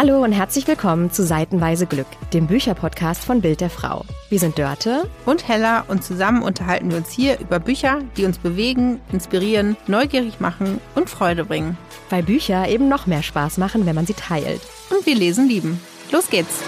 [0.00, 4.04] Hallo und herzlich willkommen zu Seitenweise Glück, dem Bücherpodcast von Bild der Frau.
[4.28, 8.38] Wir sind Dörte und Hella und zusammen unterhalten wir uns hier über Bücher, die uns
[8.38, 11.76] bewegen, inspirieren, neugierig machen und Freude bringen.
[12.10, 14.60] Weil Bücher eben noch mehr Spaß machen, wenn man sie teilt.
[14.90, 15.80] Und wir lesen lieben.
[16.12, 16.62] Los geht's!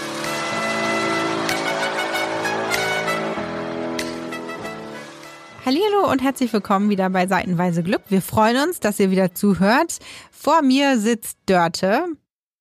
[5.65, 8.01] Hallo und herzlich willkommen wieder bei Seitenweise Glück.
[8.09, 9.99] Wir freuen uns, dass ihr wieder zuhört.
[10.31, 12.07] Vor mir sitzt Dörte.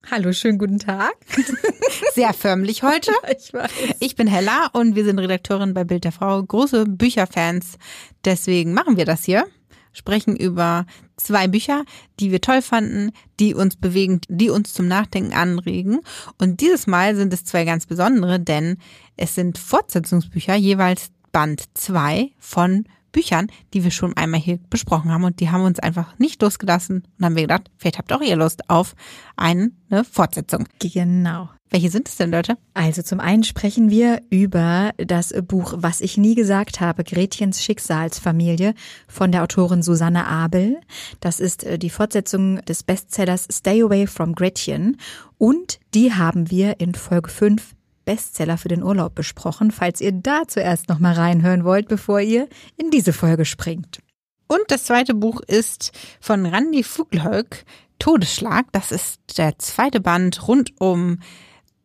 [0.09, 1.13] Hallo, schönen guten Tag.
[2.15, 3.13] Sehr förmlich heute.
[3.39, 3.71] Ich weiß.
[4.01, 7.79] Ich bin Hella und wir sind Redakteurin bei Bild der Frau, große Bücherfans.
[8.25, 9.47] Deswegen machen wir das hier.
[9.93, 10.87] Sprechen über
[11.17, 11.85] zwei Bücher,
[12.19, 16.01] die wir toll fanden, die uns bewegen, die uns zum Nachdenken anregen.
[16.39, 18.79] Und dieses Mal sind es zwei ganz besondere, denn
[19.17, 25.25] es sind Fortsetzungsbücher, jeweils Band zwei von Büchern, die wir schon einmal hier besprochen haben
[25.25, 28.37] und die haben uns einfach nicht losgelassen und haben wir gedacht, vielleicht habt auch ihr
[28.37, 28.95] Lust auf
[29.37, 29.71] eine
[30.11, 30.67] Fortsetzung.
[30.79, 31.49] Genau.
[31.71, 32.59] Welche sind es denn, Leute?
[32.75, 38.75] Also zum einen sprechen wir über das Buch Was ich nie gesagt habe, Gretchens Schicksalsfamilie
[39.07, 40.81] von der Autorin Susanne Abel.
[41.21, 44.97] Das ist äh, die Fortsetzung des Bestsellers Stay Away from Gretchen
[45.39, 47.77] und die haben wir in Folge 5
[48.11, 52.49] Bestseller für den Urlaub besprochen, falls ihr da zuerst noch mal reinhören wollt, bevor ihr
[52.77, 54.01] in diese Folge springt.
[54.49, 57.65] Und das zweite Buch ist von Randy Fuglhöck,
[58.01, 58.67] Todesschlag.
[58.73, 61.21] Das ist der zweite Band rund um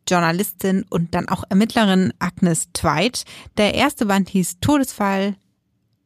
[0.08, 3.22] Journalistin und dann auch Ermittlerin Agnes Tweit.
[3.56, 5.36] Der erste Band hieß Todesfall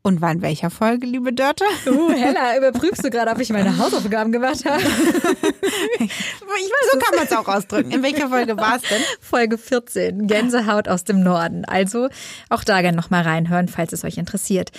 [0.03, 1.65] und war in welcher Folge, liebe Dörte?
[1.87, 4.81] Uh, Hella, überprüfst du gerade, ob ich meine Hausaufgaben gemacht habe?
[4.83, 7.91] ich weiß, so kann man es auch ausdrücken.
[7.91, 9.03] In welcher Folge war es denn?
[9.21, 11.65] Folge 14, Gänsehaut aus dem Norden.
[11.65, 12.09] Also
[12.49, 14.71] auch da gerne nochmal reinhören, falls es euch interessiert.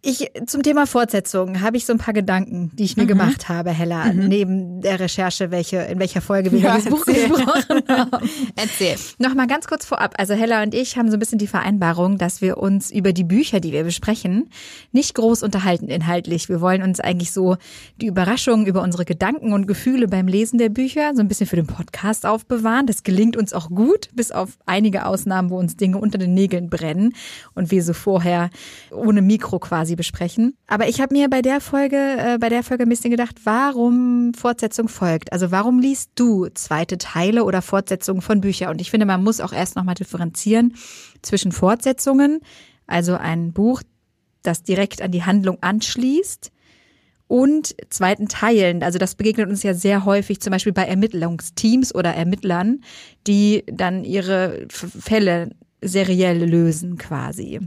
[0.00, 3.08] Ich, zum Thema Fortsetzung habe ich so ein paar Gedanken, die ich mir mhm.
[3.08, 4.28] gemacht habe, Hella, mhm.
[4.28, 8.30] neben der Recherche, welche, in welcher Folge wir ja, dieses Buch gesprochen haben.
[8.56, 8.94] Erzähl.
[9.18, 10.14] Nochmal ganz kurz vorab.
[10.16, 13.24] Also Hella und ich haben so ein bisschen die Vereinbarung, dass wir uns über die
[13.24, 14.50] Bücher, die wir besprechen,
[14.92, 16.48] nicht groß unterhalten inhaltlich.
[16.48, 17.56] Wir wollen uns eigentlich so
[18.00, 21.56] die Überraschungen über unsere Gedanken und Gefühle beim Lesen der Bücher so ein bisschen für
[21.56, 22.86] den Podcast aufbewahren.
[22.86, 26.70] Das gelingt uns auch gut, bis auf einige Ausnahmen, wo uns Dinge unter den Nägeln
[26.70, 27.14] brennen
[27.54, 28.50] und wir so vorher
[28.92, 30.54] ohne Mikro quasi quasi besprechen.
[30.66, 34.34] Aber ich habe mir bei der Folge, äh, bei der Folge ein bisschen gedacht, warum
[34.34, 35.32] Fortsetzung folgt.
[35.32, 38.70] Also warum liest du zweite Teile oder Fortsetzungen von Büchern?
[38.70, 40.74] Und ich finde, man muss auch erst nochmal differenzieren
[41.22, 42.40] zwischen Fortsetzungen,
[42.86, 43.82] also ein Buch,
[44.42, 46.52] das direkt an die Handlung anschließt,
[47.30, 48.82] und zweiten Teilen.
[48.82, 52.80] Also das begegnet uns ja sehr häufig, zum Beispiel bei Ermittlungsteams oder Ermittlern,
[53.26, 55.50] die dann ihre Fälle
[55.82, 57.60] seriell lösen quasi.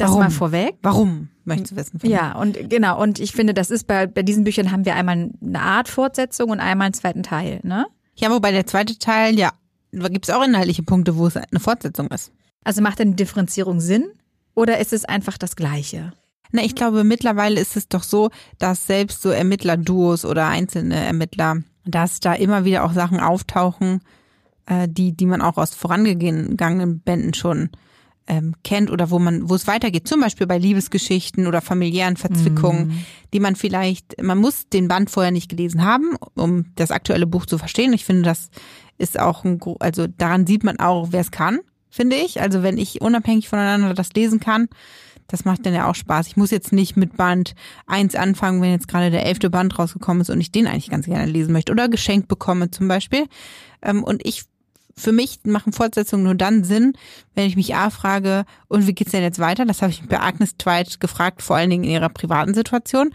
[0.00, 0.22] Das Warum?
[0.22, 0.76] mal vorweg.
[0.82, 2.00] Warum, möchtest du wissen?
[2.02, 3.00] Ja, und genau.
[3.00, 6.50] Und ich finde, das ist bei, bei diesen Büchern haben wir einmal eine Art Fortsetzung
[6.50, 7.86] und einmal einen zweiten Teil, ne?
[8.16, 9.52] Ja, wobei der zweite Teil, ja,
[9.92, 12.32] gibt es auch inhaltliche Punkte, wo es eine Fortsetzung ist.
[12.64, 14.10] Also macht denn die Differenzierung Sinn
[14.54, 16.12] oder ist es einfach das Gleiche?
[16.52, 21.62] Na, ich glaube, mittlerweile ist es doch so, dass selbst so Ermittlerduos oder einzelne Ermittler,
[21.84, 24.00] dass da immer wieder auch Sachen auftauchen,
[24.66, 27.70] äh, die, die man auch aus vorangegangenen Bänden schon
[28.30, 32.86] ähm, kennt oder wo man, wo es weitergeht, zum Beispiel bei Liebesgeschichten oder familiären Verzwickungen,
[32.86, 33.04] mm.
[33.34, 37.44] die man vielleicht, man muss den Band vorher nicht gelesen haben, um das aktuelle Buch
[37.44, 37.92] zu verstehen.
[37.92, 38.50] Ich finde, das
[38.98, 41.58] ist auch ein, also daran sieht man auch, wer es kann,
[41.90, 42.40] finde ich.
[42.40, 44.68] Also wenn ich unabhängig voneinander das lesen kann,
[45.26, 46.28] das macht dann ja auch Spaß.
[46.28, 50.20] Ich muss jetzt nicht mit Band eins anfangen, wenn jetzt gerade der elfte Band rausgekommen
[50.20, 53.26] ist und ich den eigentlich ganz gerne lesen möchte oder geschenkt bekomme zum Beispiel.
[53.82, 54.44] Ähm, und ich
[55.00, 56.92] für mich machen Fortsetzungen nur dann Sinn,
[57.34, 59.64] wenn ich mich A frage, und wie geht's denn jetzt weiter?
[59.64, 63.10] Das habe ich bei Agnes Tweit gefragt, vor allen Dingen in ihrer privaten Situation.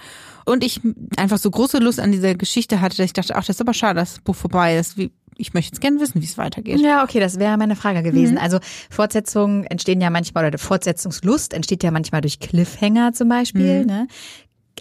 [0.45, 0.81] Und ich
[1.17, 3.73] einfach so große Lust an dieser Geschichte hatte, dass ich dachte, ach, das ist aber
[3.73, 4.97] schade, dass das Buch vorbei ist.
[4.97, 6.79] Wie, ich möchte jetzt gerne wissen, wie es weitergeht.
[6.79, 8.33] Ja, okay, das wäre meine Frage gewesen.
[8.33, 8.41] Mhm.
[8.41, 8.59] Also
[8.89, 13.85] Fortsetzungen entstehen ja manchmal, oder Fortsetzungslust entsteht ja manchmal durch Cliffhanger zum Beispiel, mhm.
[13.87, 14.07] ne?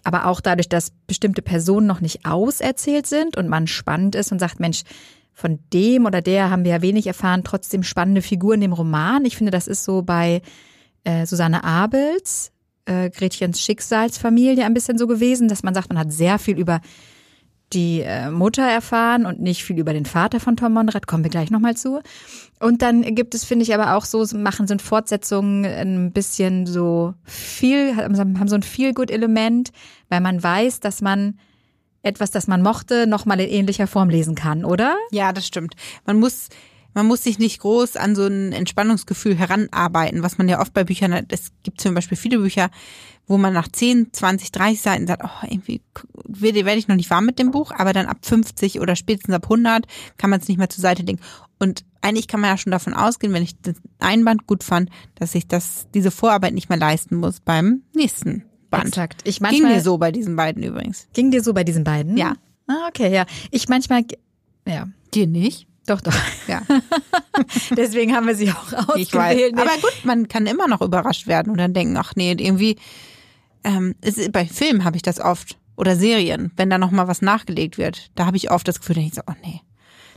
[0.03, 4.39] Aber auch dadurch, dass bestimmte Personen noch nicht auserzählt sind und man spannend ist und
[4.39, 4.83] sagt, Mensch,
[5.35, 9.25] von dem oder der haben wir ja wenig erfahren, trotzdem spannende Figuren im Roman.
[9.25, 10.41] Ich finde, das ist so bei
[11.03, 12.53] äh, Susanne Abels,
[12.87, 16.81] äh, Gretchens Schicksalsfamilie ein bisschen so gewesen, dass man sagt, man hat sehr viel über
[17.73, 21.31] die äh, Mutter erfahren und nicht viel über den Vater von Tom Monrad, kommen wir
[21.31, 22.01] gleich nochmal zu.
[22.61, 27.15] Und dann gibt es, finde ich, aber auch so, machen sind Fortsetzungen ein bisschen so
[27.25, 28.15] viel, haben
[28.49, 29.71] so ein Feel-Good-Element,
[30.09, 31.39] weil man weiß, dass man
[32.05, 34.97] etwas, das man mochte, nochmal in ähnlicher Form lesen kann, oder?
[35.11, 35.75] Ja, das stimmt.
[36.07, 36.49] Man muss,
[36.93, 40.85] man muss sich nicht groß an so ein Entspannungsgefühl heranarbeiten, was man ja oft bei
[40.85, 41.27] Büchern hat.
[41.31, 42.71] Es gibt zum Beispiel viele Bücher,
[43.27, 45.81] wo man nach 10, 20, 30 Seiten sagt, oh, irgendwie
[46.27, 49.45] werde, ich noch nicht warm mit dem Buch, aber dann ab 50 oder spätestens ab
[49.45, 49.87] 100
[50.19, 51.21] kann man es nicht mehr zur Seite legen.
[51.59, 55.35] Und eigentlich kann man ja schon davon ausgehen, wenn ich das Einband gut fand, dass
[55.35, 58.45] ich das, diese Vorarbeit nicht mehr leisten muss beim nächsten
[58.77, 58.89] Band.
[58.89, 59.23] Exakt.
[59.25, 61.07] Ich Ging manchmal, mir so bei diesen beiden übrigens.
[61.13, 62.17] Ging dir so bei diesen beiden?
[62.17, 62.35] Ja.
[62.67, 63.27] Ah, okay, ja.
[63.51, 64.05] Ich manchmal,
[64.67, 65.67] ja, Dir nicht?
[65.87, 66.15] doch, doch.
[66.49, 66.63] Ja,
[67.77, 68.99] Deswegen haben wir sie auch ausgewählt.
[69.09, 69.53] ich weiß.
[69.55, 72.77] Aber gut, man kann immer noch überrascht werden und dann denken, ach nee, irgendwie,
[73.65, 75.59] ähm, es, ist- bei Filmen habe ich das oft.
[75.77, 78.13] Oder Serien, wenn da nochmal was nachgelegt wird.
[78.15, 79.61] Da habe ich oft das Gefühl, da denk ich so, oh nee,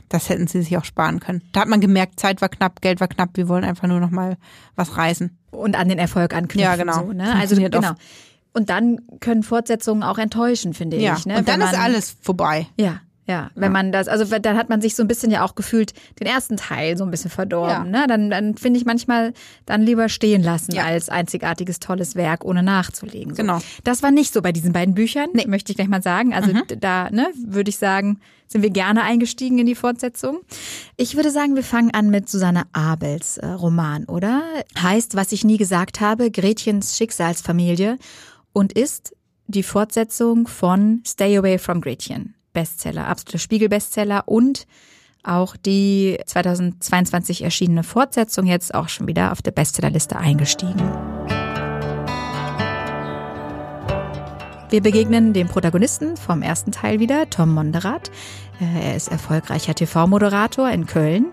[0.08, 1.42] das hätten sie sich auch sparen können.
[1.52, 4.36] Da hat man gemerkt, Zeit war knapp, Geld war knapp, wir wollen einfach nur nochmal
[4.76, 5.36] was reißen.
[5.50, 6.60] und an den Erfolg anknüpfen.
[6.60, 7.06] Ja, genau.
[7.06, 7.34] So, ne?
[7.34, 7.78] Also genau.
[7.90, 7.94] oft.
[8.52, 11.26] Und dann können Fortsetzungen auch enttäuschen, finde Ja, ich.
[11.26, 11.36] Ne?
[11.38, 12.66] und dann Wenn ist man- alles vorbei.
[12.78, 13.50] Ja, ja.
[13.54, 16.26] Wenn man das, also dann hat man sich so ein bisschen ja auch gefühlt den
[16.26, 17.90] ersten Teil so ein bisschen verdorben.
[17.90, 18.06] Ne?
[18.08, 19.34] Dann, dann finde ich manchmal
[19.66, 20.84] dann lieber stehen lassen Ja.
[20.86, 23.34] als einzigartiges tolles Werk ohne nachzulegen.
[23.34, 23.42] So.
[23.42, 23.58] Genau.
[23.84, 26.32] Das war nicht so bei diesen beiden Büchern, möchte ich gleich mal sagen.
[26.32, 26.62] Also Mhm.
[26.80, 30.38] da, ne, würde ich sagen, sind wir gerne eingestiegen in die Fortsetzung.
[30.96, 34.42] Ich würde sagen, wir fangen an mit Susanne Abels äh, Roman, oder?
[34.80, 37.98] Heißt, was ich nie gesagt habe, Gretchens Schicksalsfamilie
[38.58, 39.14] und ist
[39.46, 42.34] die Fortsetzung von Stay Away from Gretchen.
[42.52, 44.66] Bestseller, absoluter Spiegel-Bestseller und
[45.22, 50.82] auch die 2022 erschienene Fortsetzung jetzt auch schon wieder auf der Bestsellerliste eingestiegen.
[54.70, 58.10] Wir begegnen dem Protagonisten vom ersten Teil wieder, Tom Monderath.
[58.60, 61.26] Äh, Er ist erfolgreicher TV-Moderator in Köln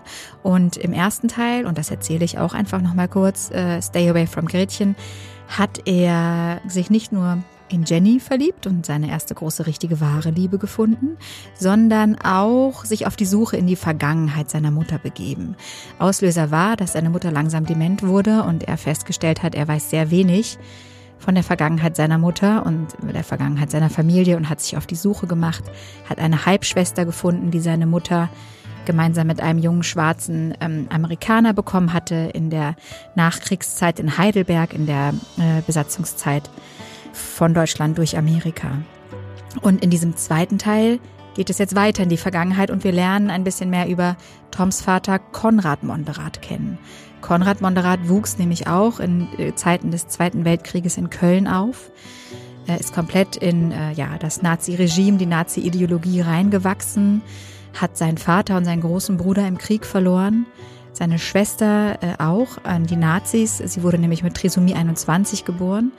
[0.44, 4.28] und im ersten Teil, und das erzähle ich auch einfach nochmal kurz, äh, Stay Away
[4.28, 4.94] from Gretchen,
[5.48, 7.38] hat er sich nicht nur
[7.68, 11.16] in Jenny verliebt und seine erste große richtige wahre Liebe gefunden,
[11.54, 15.56] sondern auch sich auf die Suche in die Vergangenheit seiner Mutter begeben.
[15.98, 20.10] Auslöser war, dass seine Mutter langsam dement wurde und er festgestellt hat, er weiß sehr
[20.10, 20.58] wenig
[21.18, 24.94] von der Vergangenheit seiner Mutter und der Vergangenheit seiner Familie und hat sich auf die
[24.94, 25.64] Suche gemacht,
[26.08, 28.28] hat eine Halbschwester gefunden, die seine Mutter
[28.86, 32.76] gemeinsam mit einem jungen schwarzen ähm, Amerikaner bekommen hatte in der
[33.14, 36.48] Nachkriegszeit in Heidelberg, in der äh, Besatzungszeit
[37.12, 38.78] von Deutschland durch Amerika.
[39.62, 40.98] Und in diesem zweiten Teil
[41.34, 44.16] geht es jetzt weiter in die Vergangenheit und wir lernen ein bisschen mehr über
[44.50, 46.78] Toms Vater Konrad Monderath kennen.
[47.20, 51.90] Konrad Monderath wuchs nämlich auch in äh, Zeiten des Zweiten Weltkrieges in Köln auf.
[52.66, 57.22] Er ist komplett in äh, ja, das Nazi-Regime, die Nazi-Ideologie reingewachsen,
[57.80, 60.46] hat seinen Vater und seinen großen Bruder im Krieg verloren,
[60.92, 63.58] seine Schwester äh, auch an die Nazis.
[63.58, 65.92] Sie wurde nämlich mit Trisomie 21 geboren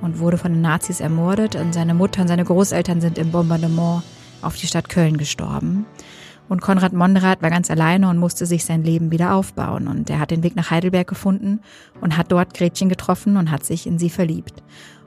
[0.00, 1.54] und wurde von den Nazis ermordet.
[1.56, 4.02] Und seine Mutter und seine Großeltern sind im Bombardement
[4.40, 5.86] auf die Stadt Köln gestorben.
[6.48, 9.86] Und Konrad Monderath war ganz alleine und musste sich sein Leben wieder aufbauen.
[9.86, 11.60] Und er hat den Weg nach Heidelberg gefunden
[12.00, 14.62] und hat dort Gretchen getroffen und hat sich in sie verliebt.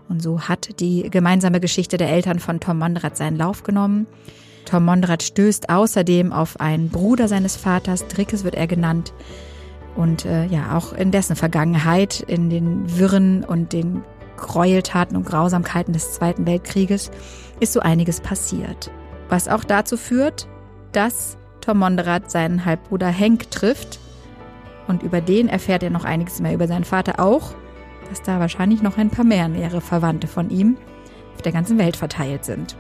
[0.08, 4.06] Und so hat die gemeinsame Geschichte der Eltern von Tom Monderath seinen Lauf genommen.
[4.66, 9.14] Tom Monderath stößt außerdem auf einen Bruder seines Vaters, Drickes wird er genannt.
[9.96, 14.04] Und äh, ja, auch in dessen Vergangenheit, in den Wirren und den
[14.38, 17.12] Gräueltaten und Grausamkeiten des Zweiten Weltkrieges,
[17.60, 18.92] ist so einiges passiert.
[19.30, 20.48] Was auch dazu führt,
[20.94, 24.00] dass Tom Monderath seinen Halbbruder Henk trifft.
[24.88, 27.54] Und über den erfährt er noch einiges mehr über seinen Vater auch,
[28.10, 30.78] dass da wahrscheinlich noch ein paar mehr nähere Verwandte von ihm
[31.36, 32.76] auf der ganzen Welt verteilt sind.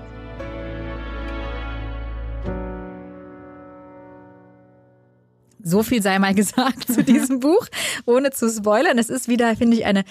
[5.63, 7.65] So viel sei mal gesagt zu diesem Buch,
[8.06, 8.97] ohne zu spoilern.
[8.97, 10.03] Es ist wieder, finde ich, eine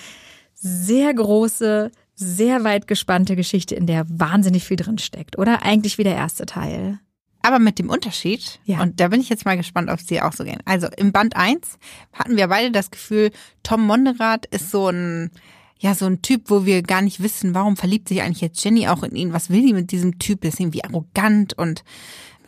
[0.54, 5.62] sehr große, sehr weit gespannte Geschichte, in der wahnsinnig viel drin steckt, oder?
[5.62, 6.99] Eigentlich wie der erste Teil.
[7.42, 8.83] Aber mit dem Unterschied, Ja.
[8.83, 10.61] und da bin ich jetzt mal gespannt, ob sie auch so gehen.
[10.66, 11.78] Also im Band 1
[12.12, 13.30] hatten wir beide das Gefühl,
[13.62, 15.30] Tom Monderath ist so ein,
[15.78, 18.87] ja, so ein Typ, wo wir gar nicht wissen, warum verliebt sich eigentlich jetzt Jenny
[18.88, 19.33] auch in ihn?
[19.33, 20.45] Was will die mit diesem Typ?
[20.45, 21.83] Ist irgendwie arrogant und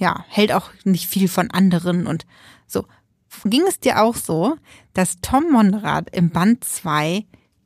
[0.02, 2.26] ja, hält auch nicht viel von anderen und
[2.66, 2.84] so.
[3.44, 4.56] Ging es dir auch so,
[4.92, 7.24] dass Tom Monderath im Band 2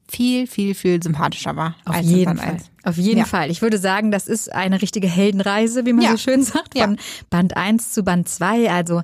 [0.09, 2.49] viel, viel, viel sympathischer war Auf jeden Fall.
[2.55, 2.71] 1?
[2.85, 3.25] Auf jeden Ja.
[3.25, 3.51] Fall.
[3.51, 6.13] Ich würde sagen, das ist eine richtige Heldenreise, wie man Ja.
[6.13, 6.85] so schön sagt, Ja.
[6.85, 6.99] von
[7.31, 8.71] Band 1 zu Band 2.
[8.71, 9.03] Also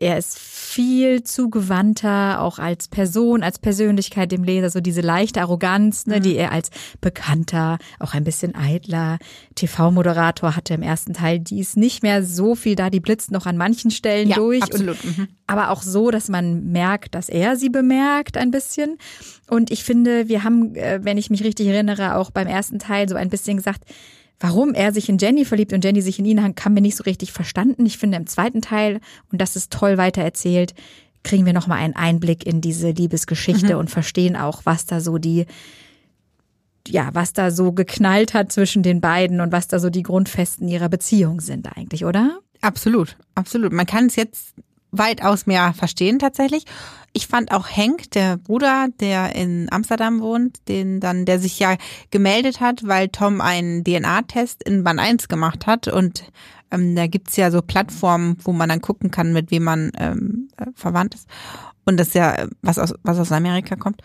[0.00, 6.06] er ist viel zugewandter, auch als Person, als Persönlichkeit dem Leser, so diese leichte Arroganz,
[6.06, 6.22] ne, Mhm.
[6.22, 6.70] die er als
[7.02, 9.18] bekannter, auch ein bisschen eitler
[9.56, 11.38] TV-Moderator hatte im ersten Teil.
[11.38, 14.62] Die ist nicht mehr so viel da, die blitzt noch an manchen Stellen Ja, durch.
[14.62, 15.04] absolut.
[15.04, 15.28] Und Mhm.
[15.46, 18.96] aber auch so, dass man merkt, dass er sie bemerkt ein bisschen.
[19.48, 23.08] Und ich finde, wir haben, äh, wenn ich mich richtig erinnere, auch beim ersten Teil
[23.08, 23.84] so ein bisschen gesagt,
[24.40, 27.04] warum er sich in Jenny verliebt und Jenny sich in ihn, haben wir nicht so
[27.04, 27.86] richtig verstanden.
[27.86, 30.74] Ich finde im zweiten Teil, und das ist toll weitererzählt,
[31.22, 35.46] kriegen wir nochmal einen Einblick in diese Liebesgeschichte und verstehen auch, was da so die
[36.88, 40.66] ja, was da so geknallt hat zwischen den beiden und was da so die Grundfesten
[40.66, 42.40] ihrer Beziehung sind eigentlich, oder?
[42.62, 43.72] Absolut, absolut.
[43.72, 44.54] Man kann es jetzt
[44.90, 46.64] weitaus mehr verstehen tatsächlich.
[47.12, 51.76] Ich fand auch Henk, der Bruder, der in Amsterdam wohnt, den dann, der sich ja
[52.10, 56.24] gemeldet hat, weil Tom einen DNA-Test in Band 1 gemacht hat und
[56.70, 60.48] ähm, da gibt's ja so Plattformen, wo man dann gucken kann, mit wem man ähm,
[60.56, 61.28] äh, verwandt ist.
[61.84, 64.02] Und das ist ja was aus, was aus Amerika kommt.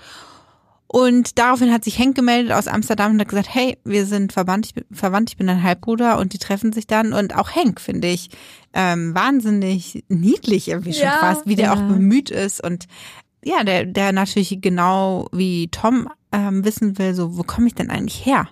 [0.87, 4.67] Und daraufhin hat sich Henk gemeldet aus Amsterdam und hat gesagt, hey, wir sind verwandt,
[4.67, 7.11] ich bin, verwandt, ich bin dein Halbbruder und die treffen sich dann.
[7.11, 8.29] Und auch Henk finde ich
[8.73, 11.73] ähm, wahnsinnig niedlich irgendwie schon Ja, fast, wie der ja.
[11.73, 12.85] auch bemüht ist und
[13.43, 17.91] ja, der, der natürlich genau wie Tom ähm, wissen will, so, wo komme ich denn
[17.91, 18.47] eigentlich her?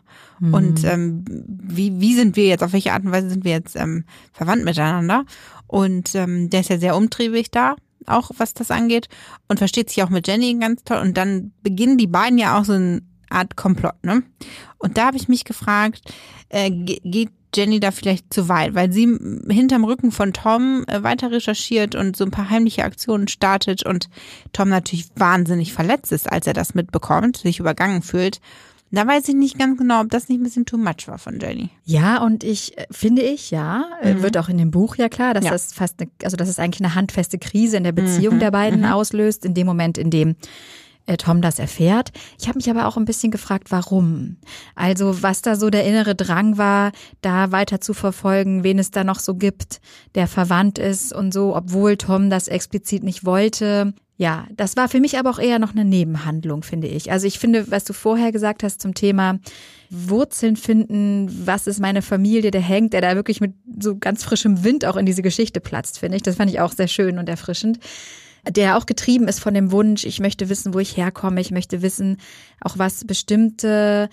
[0.52, 3.75] Und ähm, wie, wie sind wir jetzt, auf welche Art und Weise sind wir jetzt
[3.75, 5.25] ähm, verwandt miteinander?
[5.68, 7.75] Und ähm, der ist ja sehr umtriebig da,
[8.08, 9.08] auch was das angeht,
[9.48, 10.98] und versteht sich auch mit Jenny ganz toll.
[10.98, 14.24] Und dann beginnen die beiden ja auch so eine Art Komplott, ne?
[14.78, 16.02] Und da habe ich mich gefragt,
[16.50, 19.06] äh, ge- geht Jenny da vielleicht zu weit, weil sie
[19.50, 24.10] hinterm Rücken von Tom äh, weiter recherchiert und so ein paar heimliche Aktionen startet und
[24.54, 28.40] Tom natürlich wahnsinnig verletzt ist, als er das mitbekommt, sich übergangen fühlt.
[28.96, 31.40] Da weiß ich nicht ganz genau, ob das nicht ein bisschen too much war von
[31.40, 31.70] Jenny.
[31.84, 35.34] Ja, und ich äh, finde ich, ja, äh, wird auch in dem Buch ja klar,
[35.34, 35.52] dass Ja.
[35.52, 38.86] das fast eine, also dass es eigentlich eine handfeste Krise in der Beziehung der beiden
[38.86, 40.36] auslöst, in dem Moment, in dem
[41.08, 42.12] äh, Tom das erfährt.
[42.40, 44.38] Ich habe mich aber auch ein bisschen gefragt, warum.
[44.76, 49.04] Also was da so der innere Drang war, da weiter zu verfolgen, wen es da
[49.04, 49.82] noch so gibt,
[50.16, 53.94] der verwandt ist und so, obwohl Tom das explizit nicht wollte.
[54.15, 57.12] Ja, das war für mich aber auch eher noch eine Nebenhandlung, finde ich.
[57.12, 59.39] Also ich finde, was du vorher gesagt hast zum Thema
[59.89, 64.63] Wurzeln finden, was ist meine Familie, der hängt, der da wirklich mit so ganz frischem
[64.63, 66.24] Wind auch in diese Geschichte platzt, finde ich.
[66.24, 67.79] Das fand ich auch sehr schön und erfrischend.
[68.48, 71.82] Der auch getrieben ist von dem Wunsch, ich möchte wissen, wo ich herkomme, ich möchte
[71.82, 72.17] wissen,
[72.62, 74.10] auch was bestimmte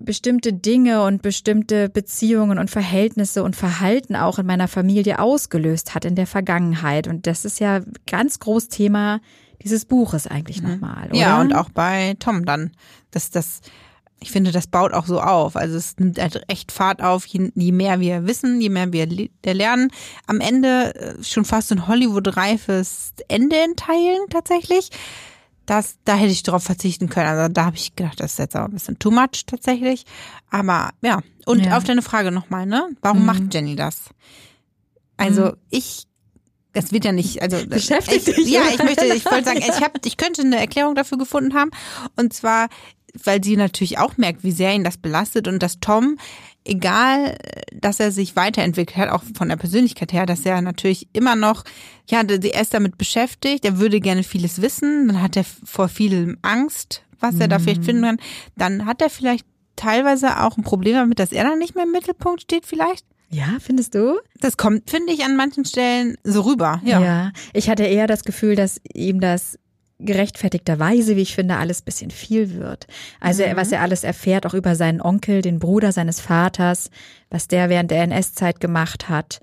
[0.00, 6.04] bestimmte Dinge und bestimmte Beziehungen und Verhältnisse und Verhalten auch in meiner Familie ausgelöst hat
[6.04, 7.06] in der Vergangenheit.
[7.08, 9.20] Und das ist ja ganz groß Thema
[9.62, 11.14] dieses Buches eigentlich nochmal, oder?
[11.14, 11.20] Mhm.
[11.20, 12.70] Ja, und auch bei Tom dann.
[13.10, 13.60] Das, das,
[14.20, 15.56] ich finde, das baut auch so auf.
[15.56, 19.06] Also es nimmt halt echt Fahrt auf, je, je mehr wir wissen, je mehr wir
[19.06, 19.90] le- lernen.
[20.26, 24.90] Am Ende äh, schon fast ein Hollywood-reifes Ende in Teilen tatsächlich.
[25.68, 27.26] Das, da hätte ich drauf verzichten können.
[27.28, 30.06] Also da habe ich gedacht, das ist jetzt aber ein bisschen too much tatsächlich.
[30.50, 31.76] Aber ja, und Ja.
[31.76, 32.88] auf deine Frage nochmal, ne?
[33.02, 34.04] Warum macht Jenny das?
[35.18, 36.04] Also ich,
[36.72, 39.82] das wird ja nicht, also Beschäftigt ich, dich, Ja, ich möchte, ich wollte sagen, ich
[39.82, 41.70] hab, ich könnte eine Erklärung dafür gefunden haben.
[42.16, 42.68] Und zwar,
[43.24, 46.18] weil sie natürlich auch merkt, wie sehr ihn das belastet und dass Tom,
[46.64, 47.36] egal,
[47.72, 51.64] dass er sich weiterentwickelt hat, auch von der Persönlichkeit her, dass er natürlich immer noch,
[52.08, 56.38] ja, er ist damit beschäftigt, er würde gerne vieles wissen, dann hat er vor vielem
[56.42, 58.18] Angst, was er da vielleicht finden kann.
[58.56, 59.44] Dann hat er vielleicht
[59.76, 63.04] teilweise auch ein Problem damit, dass er dann nicht mehr im Mittelpunkt steht vielleicht.
[63.30, 64.18] Ja, findest du?
[64.40, 66.80] Das kommt, finde ich, an manchen Stellen so rüber.
[66.84, 67.00] Ja.
[67.00, 67.32] ja.
[67.52, 69.58] Ich hatte eher das Gefühl, dass ihm das
[69.98, 72.86] gerechtfertigterweise, wie ich finde, alles bisschen viel wird.
[73.20, 76.90] Also er- was er alles erfährt, auch über seinen Onkel, den Bruder seines Vaters,
[77.30, 79.40] was der während der NS-Zeit gemacht hat,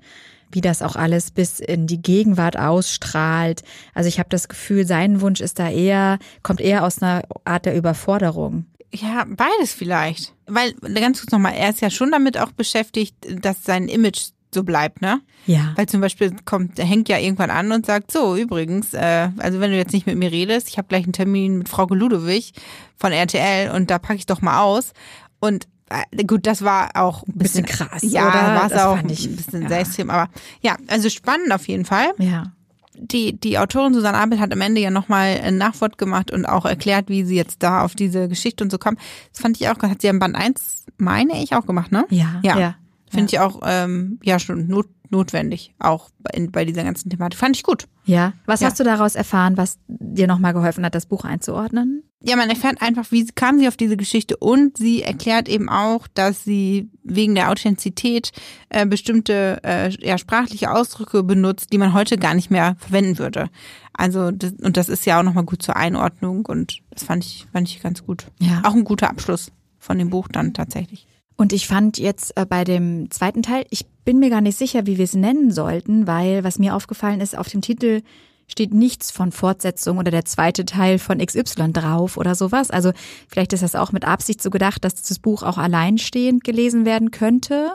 [0.50, 3.62] wie das auch alles bis in die Gegenwart ausstrahlt.
[3.94, 7.66] Also ich habe das Gefühl, sein Wunsch ist da eher, kommt eher aus einer Art
[7.66, 8.66] der Überforderung.
[8.94, 10.32] Ja, beides vielleicht.
[10.46, 14.64] Weil, ganz kurz nochmal, er ist ja schon damit auch beschäftigt, dass sein Image so
[14.64, 15.20] bleibt, ne?
[15.46, 15.72] Ja.
[15.76, 19.70] Weil zum Beispiel kommt, hängt ja irgendwann an und sagt, so, übrigens, äh, also wenn
[19.70, 22.52] du jetzt nicht mit mir redest, ich habe gleich einen Termin mit Frau Ludowig
[22.96, 24.92] von RTL und da packe ich doch mal aus.
[25.38, 29.26] Und äh, gut, das war auch ein bisschen, Bisschen krass, Ja, war es auch ich,
[29.26, 29.68] ein bisschen ja.
[29.68, 30.10] sehr extrem.
[30.10, 30.28] Aber
[30.60, 32.52] ja, also spannend auf jeden Fall Ja.
[32.98, 36.64] die, die Autorin Susanne Abel hat am Ende ja nochmal ein Nachwort gemacht und auch
[36.64, 38.96] erklärt, wie sie jetzt da auf diese Geschichte und so kam.
[39.32, 42.06] Das fand ich auch, hat sie im Band 1, meine ich, auch gemacht, ne?
[42.10, 42.40] Ja.
[42.42, 42.58] Ja.
[42.58, 42.74] ja.
[43.10, 47.38] Finde ich auch, ähm, ja, schon not, notwendig, auch bei, bei dieser ganzen Thematik.
[47.38, 47.86] Fand ich gut.
[48.04, 48.32] Ja.
[48.46, 48.68] Was Ja.
[48.68, 52.02] hast du daraus erfahren, was dir nochmal geholfen hat, das Buch einzuordnen?
[52.20, 56.08] Ja, man erfährt einfach, wie kam sie auf diese Geschichte und sie erklärt eben auch,
[56.08, 58.32] dass sie wegen der Authentizität
[58.70, 63.48] äh, bestimmte äh, ja, sprachliche Ausdrücke benutzt, die man heute gar nicht mehr verwenden würde.
[63.92, 67.46] Also das, und das ist ja auch nochmal gut zur Einordnung und das fand ich
[67.52, 68.26] fand ich ganz gut.
[68.40, 68.62] Ja.
[68.64, 71.06] Auch ein guter Abschluss von dem Buch dann tatsächlich.
[71.36, 74.86] Und ich fand jetzt äh, bei dem zweiten Teil, ich bin mir gar nicht sicher,
[74.86, 78.02] wie wir es nennen sollten, weil was mir aufgefallen ist, auf dem Titel
[78.48, 82.70] steht nichts von Fortsetzung oder der zweite Teil von XY drauf oder sowas.
[82.70, 82.92] Also
[83.28, 87.10] vielleicht ist das auch mit Absicht so gedacht, dass das Buch auch alleinstehend gelesen werden
[87.10, 87.74] könnte.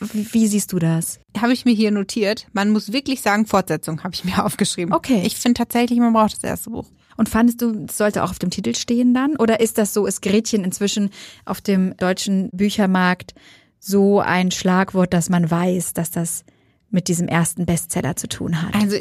[0.00, 1.20] wie, wie siehst du das?
[1.38, 2.46] Habe ich mir hier notiert.
[2.52, 4.94] Man muss wirklich sagen, Fortsetzung habe ich mir aufgeschrieben.
[4.94, 5.22] Okay.
[5.26, 6.86] Ich finde tatsächlich, man braucht das erste Buch.
[7.16, 9.36] Und fandest du, es sollte auch auf dem Titel stehen dann?
[9.36, 11.10] Oder ist das so, ist Gretchen inzwischen
[11.44, 13.34] auf dem deutschen Büchermarkt
[13.78, 16.44] so ein Schlagwort, dass man weiß, dass das
[16.90, 18.74] mit diesem ersten Bestseller zu tun hat?
[18.74, 18.96] Also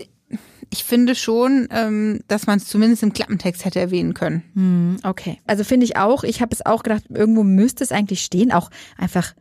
[0.71, 4.43] ich finde schon, ähm, dass man es zumindest im Klappentext hätte erwähnen können.
[4.55, 5.39] Hm, okay.
[5.45, 8.69] Also finde ich auch, ich habe es auch gedacht, irgendwo müsste es eigentlich stehen, auch
[8.97, 9.33] einfach,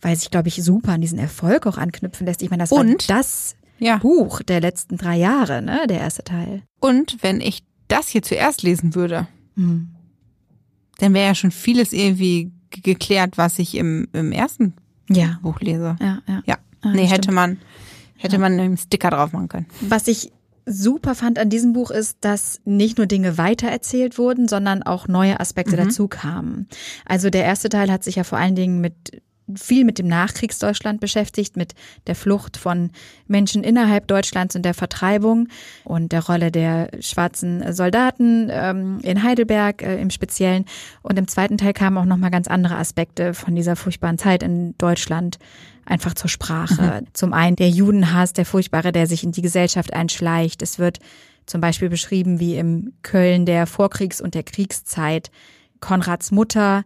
[0.00, 2.42] weil sich, glaube ich, super an diesen Erfolg auch anknüpfen lässt.
[2.42, 3.08] Ich meine, das Und?
[3.08, 3.98] war das Ja.
[3.98, 6.62] Buch der letzten drei Jahre, ne, der erste Teil.
[6.80, 7.62] Und wenn ich
[7.92, 14.08] das hier zuerst lesen würde, dann wäre ja schon vieles irgendwie geklärt, was ich im,
[14.12, 14.74] im ersten
[15.10, 15.38] Ja.
[15.42, 15.96] Buch lese.
[16.00, 16.42] Ja, ja.
[16.46, 16.56] Ja.
[16.80, 17.12] Ah, nee, stimmt.
[17.12, 17.58] hätte man,
[18.16, 19.66] hätte man einen Sticker drauf machen können.
[19.80, 20.32] Was ich
[20.64, 25.38] super fand an diesem Buch ist, dass nicht nur Dinge weitererzählt wurden, sondern auch neue
[25.40, 26.68] Aspekte dazu kamen.
[27.04, 29.22] Also der erste Teil hat sich ja vor allen Dingen mit
[29.54, 31.74] viel mit dem Nachkriegsdeutschland beschäftigt, mit
[32.06, 32.90] der Flucht von
[33.26, 35.48] Menschen innerhalb Deutschlands und der Vertreibung
[35.84, 40.64] und der Rolle der schwarzen Soldaten ähm, in Heidelberg äh, im Speziellen.
[41.02, 44.76] Und im zweiten Teil kamen auch nochmal ganz andere Aspekte von dieser furchtbaren Zeit in
[44.78, 45.38] Deutschland
[45.84, 47.02] einfach zur Sprache.
[47.12, 50.62] Zum einen der Judenhass, der furchtbare, der sich in die Gesellschaft einschleicht.
[50.62, 50.98] Es wird
[51.46, 55.30] zum Beispiel beschrieben, wie im Köln der Vorkriegs- und der Kriegszeit
[55.80, 56.84] Konrads Mutter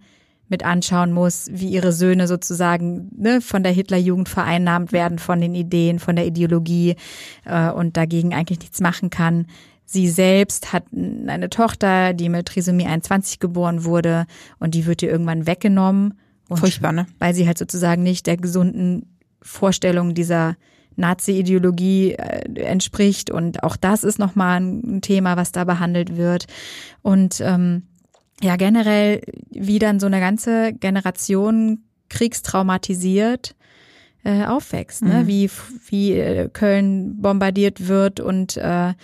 [0.49, 5.55] mit anschauen muss, wie ihre Söhne sozusagen ne, von der Hitlerjugend vereinnahmt werden, von den
[5.55, 6.97] Ideen, von der Ideologie
[7.45, 9.47] äh, und dagegen eigentlich nichts machen kann.
[9.85, 14.27] Sie selbst hat eine Tochter, die mit Trisomie 21 geboren wurde
[14.59, 16.15] und die wird ihr irgendwann weggenommen.
[16.49, 17.07] Und Furchtbar, ne?
[17.19, 20.57] Weil sie halt sozusagen nicht der gesunden Vorstellung dieser
[20.97, 23.31] Nazi-Ideologie äh, entspricht.
[23.31, 26.47] Und auch das ist nochmal ein Thema, was da behandelt wird.
[27.03, 27.85] Und ähm,
[28.43, 33.55] ja, generell, wie dann so eine ganze Generation kriegstraumatisiert
[34.25, 35.27] äh, aufwächst, ne?
[35.27, 35.51] wie,
[35.89, 38.95] wie äh, Köln bombardiert wird und äh,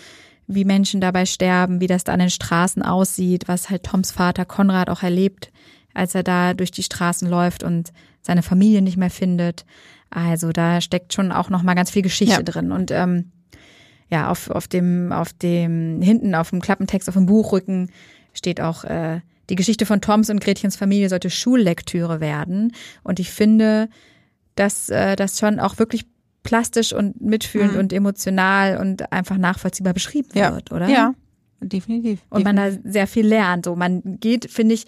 [0.47, 4.45] wie Menschen dabei sterben, wie das da an den Straßen aussieht, was halt Toms Vater
[4.45, 5.51] Konrad auch erlebt,
[5.95, 9.65] als er da durch die Straßen läuft und seine Familie nicht mehr findet.
[10.11, 12.43] Also da steckt schon auch noch mal ganz viel Geschichte Ja.
[12.43, 13.33] drin und ähm,
[14.11, 17.91] ja auf auf dem auf dem hinten auf dem Klappentext auf dem Buchrücken
[18.35, 23.31] steht auch äh, die Geschichte von Toms und Gretchens Familie sollte Schullektüre werden und ich
[23.31, 23.89] finde,
[24.55, 26.05] dass äh, das schon auch wirklich
[26.43, 30.41] plastisch und mitfühlend und emotional und einfach nachvollziehbar beschrieben Mhm.
[30.41, 30.55] Ja.
[30.55, 30.89] wird, oder?
[30.89, 31.15] Ja,
[31.63, 32.21] definitiv.
[32.31, 33.65] Und man da sehr viel lernt.
[33.65, 34.87] So, man geht, finde ich,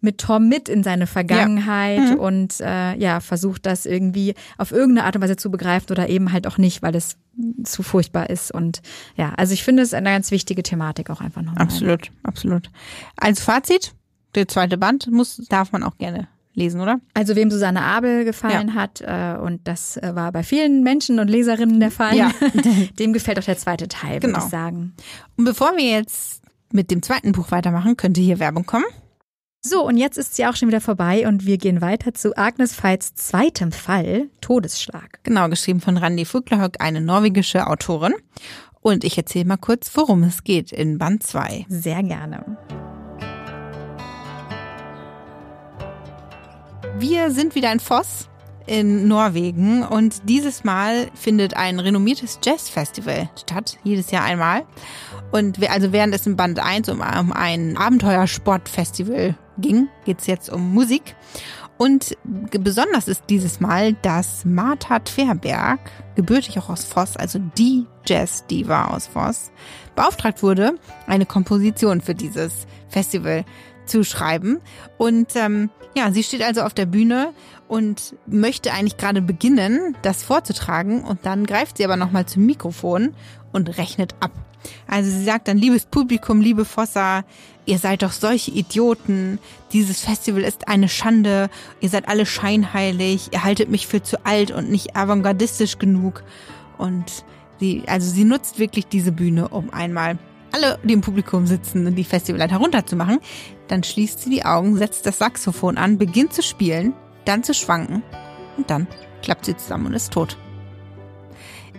[0.00, 2.20] mit Tom mit in seine Vergangenheit Mhm.
[2.20, 6.32] und äh, ja, versucht das irgendwie auf irgendeine Art und Weise zu begreifen oder eben
[6.32, 7.16] halt auch nicht, weil es
[7.64, 8.52] zu furchtbar ist.
[8.52, 8.82] Und
[9.16, 11.62] ja, also ich finde es eine ganz wichtige Thematik auch einfach nochmal.
[11.62, 12.70] Absolut, absolut.
[13.16, 13.94] Als Fazit,
[14.34, 17.00] der zweite Band muss, darf man auch gerne lesen, oder?
[17.14, 21.28] Also wem Susanne Abel gefallen hat, äh, und das äh, war bei vielen Menschen und
[21.28, 22.30] Leserinnen der Fall, Ja.
[22.98, 24.38] dem gefällt auch der zweite Teil, würde Genau.
[24.38, 24.94] ich sagen.
[25.36, 26.42] Und bevor wir jetzt
[26.72, 28.84] mit dem zweiten Buch weitermachen, könnte hier Werbung kommen.
[29.64, 32.80] So, und jetzt ist sie auch schon wieder vorbei und wir gehen weiter zu Agnes
[32.82, 35.18] Veits zweitem Fall, Todesschlag.
[35.24, 38.14] Genau, geschrieben von Randi Fuglahöck, eine norwegische Autorin.
[38.80, 41.66] Und ich erzähle mal kurz, worum es geht in Band 2.
[41.68, 42.56] Sehr gerne.
[46.98, 48.28] Wir sind wieder in Voss
[48.66, 54.64] in Norwegen und dieses Mal findet ein renommiertes Jazzfestival statt, jedes Jahr einmal.
[55.30, 60.50] Und wir- also während es in Band 1 um, um ein Abenteuersportfestival ging, geht's jetzt
[60.50, 61.14] um Musik.
[61.78, 65.78] Und besonders ist dieses Mal, dass Martha Tverberg,
[66.16, 69.52] gebürtig auch aus Voss, also die Jazz-Diva aus Voss,
[69.94, 70.74] beauftragt wurde,
[71.06, 73.44] eine Komposition für dieses Festival
[73.84, 74.60] zu schreiben.
[74.96, 77.32] Und ähm, ja, sie steht also auf der Bühne
[77.68, 81.02] und möchte eigentlich gerade beginnen, das vorzutragen.
[81.02, 83.14] Und dann greift sie aber nochmal zum Mikrofon
[83.52, 84.32] und rechnet ab.
[84.86, 87.24] Also sie sagt dann, liebes Publikum, liebe Fossa,
[87.64, 89.38] ihr seid doch solche Idioten.
[89.72, 91.48] Dieses Festival ist eine Schande.
[91.80, 93.30] Ihr seid alle scheinheilig.
[93.32, 96.24] Ihr haltet mich für zu alt und nicht avantgardistisch genug.
[96.76, 97.24] Und
[97.58, 100.18] sie, also sie nutzt wirklich diese Bühne, um einmal
[100.52, 103.18] alle, die im Publikum sitzen, die Festivalleiter runterzumachen.
[103.68, 108.02] Dann schließt sie die Augen, setzt das Saxophon an, beginnt zu spielen, dann zu schwanken
[108.56, 108.86] und dann
[109.22, 110.36] klappt sie zusammen und ist tot.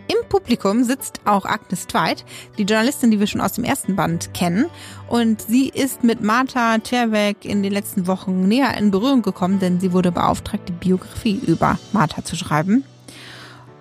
[0.09, 2.23] Im Publikum sitzt auch Agnes Tweit,
[2.57, 4.67] die Journalistin, die wir schon aus dem ersten Band kennen.
[5.09, 9.81] Und sie ist mit Martha Terweg in den letzten Wochen näher in Berührung gekommen, denn
[9.81, 12.85] sie wurde beauftragt, die Biografie über Martha zu schreiben.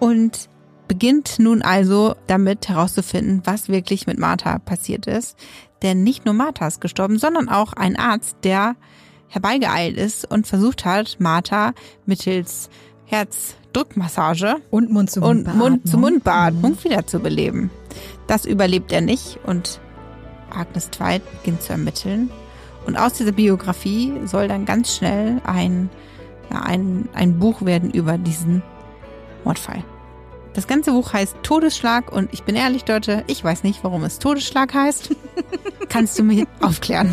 [0.00, 0.48] Und
[0.88, 5.36] beginnt nun also damit herauszufinden, was wirklich mit Martha passiert ist.
[5.82, 8.76] Denn nicht nur Martha ist gestorben, sondern auch ein Arzt, der
[9.28, 11.72] herbeigeeilt ist und versucht hat, Martha
[12.06, 12.70] mittels
[13.04, 15.56] Herzdrückmassage Und Mund zu und Mund.
[15.56, 17.70] Mund-zu-Mund-Beatmung wieder zu beleben.
[18.26, 19.80] Das überlebt er nicht und
[20.50, 22.30] Agnes Tweit beginnt zu ermitteln.
[22.86, 25.90] Und aus dieser Biografie soll dann ganz schnell ein,
[26.50, 28.62] ein, ein Buch werden über diesen
[29.44, 29.84] Mordfall.
[30.56, 34.18] Das ganze Buch heißt Todesschlag und ich bin ehrlich, Leute, ich weiß nicht, warum es
[34.18, 35.10] Todesschlag heißt.
[35.90, 37.10] Kannst du mir aufklären?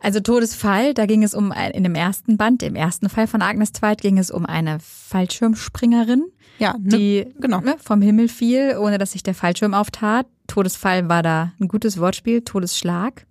[0.00, 3.72] Also Todesfall, da ging es um, in dem ersten Band, im ersten Fall von Agnes
[3.72, 6.24] Tweit, ging es um eine Fallschirmspringerin,
[6.58, 7.60] Ja, ne, die genau.
[7.60, 10.26] ne, vom Himmel fiel, ohne dass sich der Fallschirm auftat.
[10.46, 13.26] Todesfall war da ein gutes Wortspiel, Todesschlag.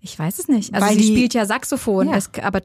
[0.00, 0.72] Ich weiß es nicht.
[0.72, 2.16] Also Weil sie die- spielt ja Saxophon, Ja.
[2.16, 2.62] es, aber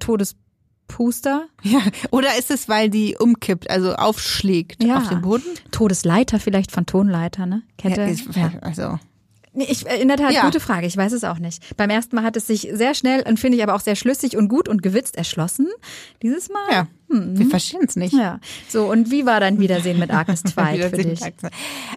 [0.88, 1.80] Todespuster, Ja,
[2.12, 4.98] oder ist es, weil die umkippt, also aufschlägt Ja.
[4.98, 5.44] auf den Boden?
[5.72, 7.62] Todesleiter vielleicht von Tonleiter, ne?
[7.78, 8.02] Kette.
[8.02, 8.52] Ja, ist, Ja.
[8.62, 9.00] Also,
[9.54, 10.44] ich, in der Tat, Ja.
[10.46, 10.86] gute Frage.
[10.88, 11.76] Ich weiß es auch nicht.
[11.78, 14.38] Beim ersten Mal hat es sich sehr schnell und finde ich aber auch sehr schlüssig
[14.38, 15.68] und gut und gewitzt erschlossen.
[16.22, 16.72] Dieses Mal.
[16.72, 18.14] ja, wir verstehen es nicht.
[18.14, 18.40] Ja.
[18.70, 21.22] So, und wie war dein Wiedersehen mit Agnes Tweit für dich?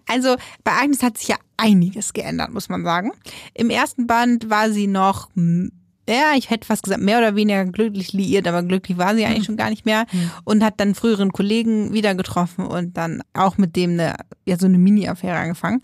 [0.09, 3.13] Also bei Agnes hat sich ja einiges geändert, muss man sagen.
[3.55, 5.71] Im ersten Band war sie noch, hm,
[6.15, 9.45] ja, ich hätte fast gesagt, mehr oder weniger glücklich liiert, aber glücklich war sie eigentlich
[9.45, 10.07] schon gar nicht mehr
[10.45, 14.67] und hat dann früheren Kollegen wieder getroffen und dann auch mit dem eine, ja, so
[14.67, 15.83] eine Mini-Affäre angefangen.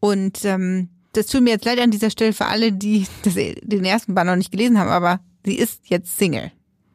[0.00, 3.84] Und ähm, das tut mir jetzt leid an dieser Stelle für alle, die das, den
[3.84, 6.52] ersten Band noch nicht gelesen haben, aber sie ist jetzt Single.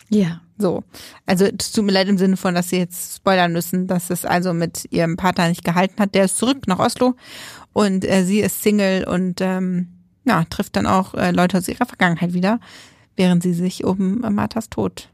[0.09, 0.41] Ja.
[0.57, 0.83] So.
[1.25, 4.23] Also es tut mir leid im Sinne von, dass sie jetzt spoilern müssen, dass es
[4.23, 6.15] also mit ihrem Partner nicht gehalten hat.
[6.15, 7.15] Der ist zurück nach Oslo
[7.73, 9.94] und äh, sie ist Single und ähm,
[10.25, 12.59] ja, trifft dann auch äh, Leute aus ihrer Vergangenheit wieder,
[13.15, 15.09] während sie sich um äh, Marthas Tod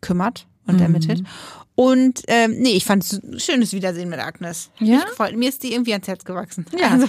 [0.00, 0.82] kümmert und Mhm.
[0.82, 1.22] ermittelt.
[1.74, 4.70] Und ähm, nee, ich fand es ein schönes Wiedersehen mit Agnes.
[4.80, 5.02] Hat Ja?
[5.34, 6.64] Mir ist die irgendwie ans Herz gewachsen.
[6.78, 6.88] Ja.
[6.92, 7.06] Also,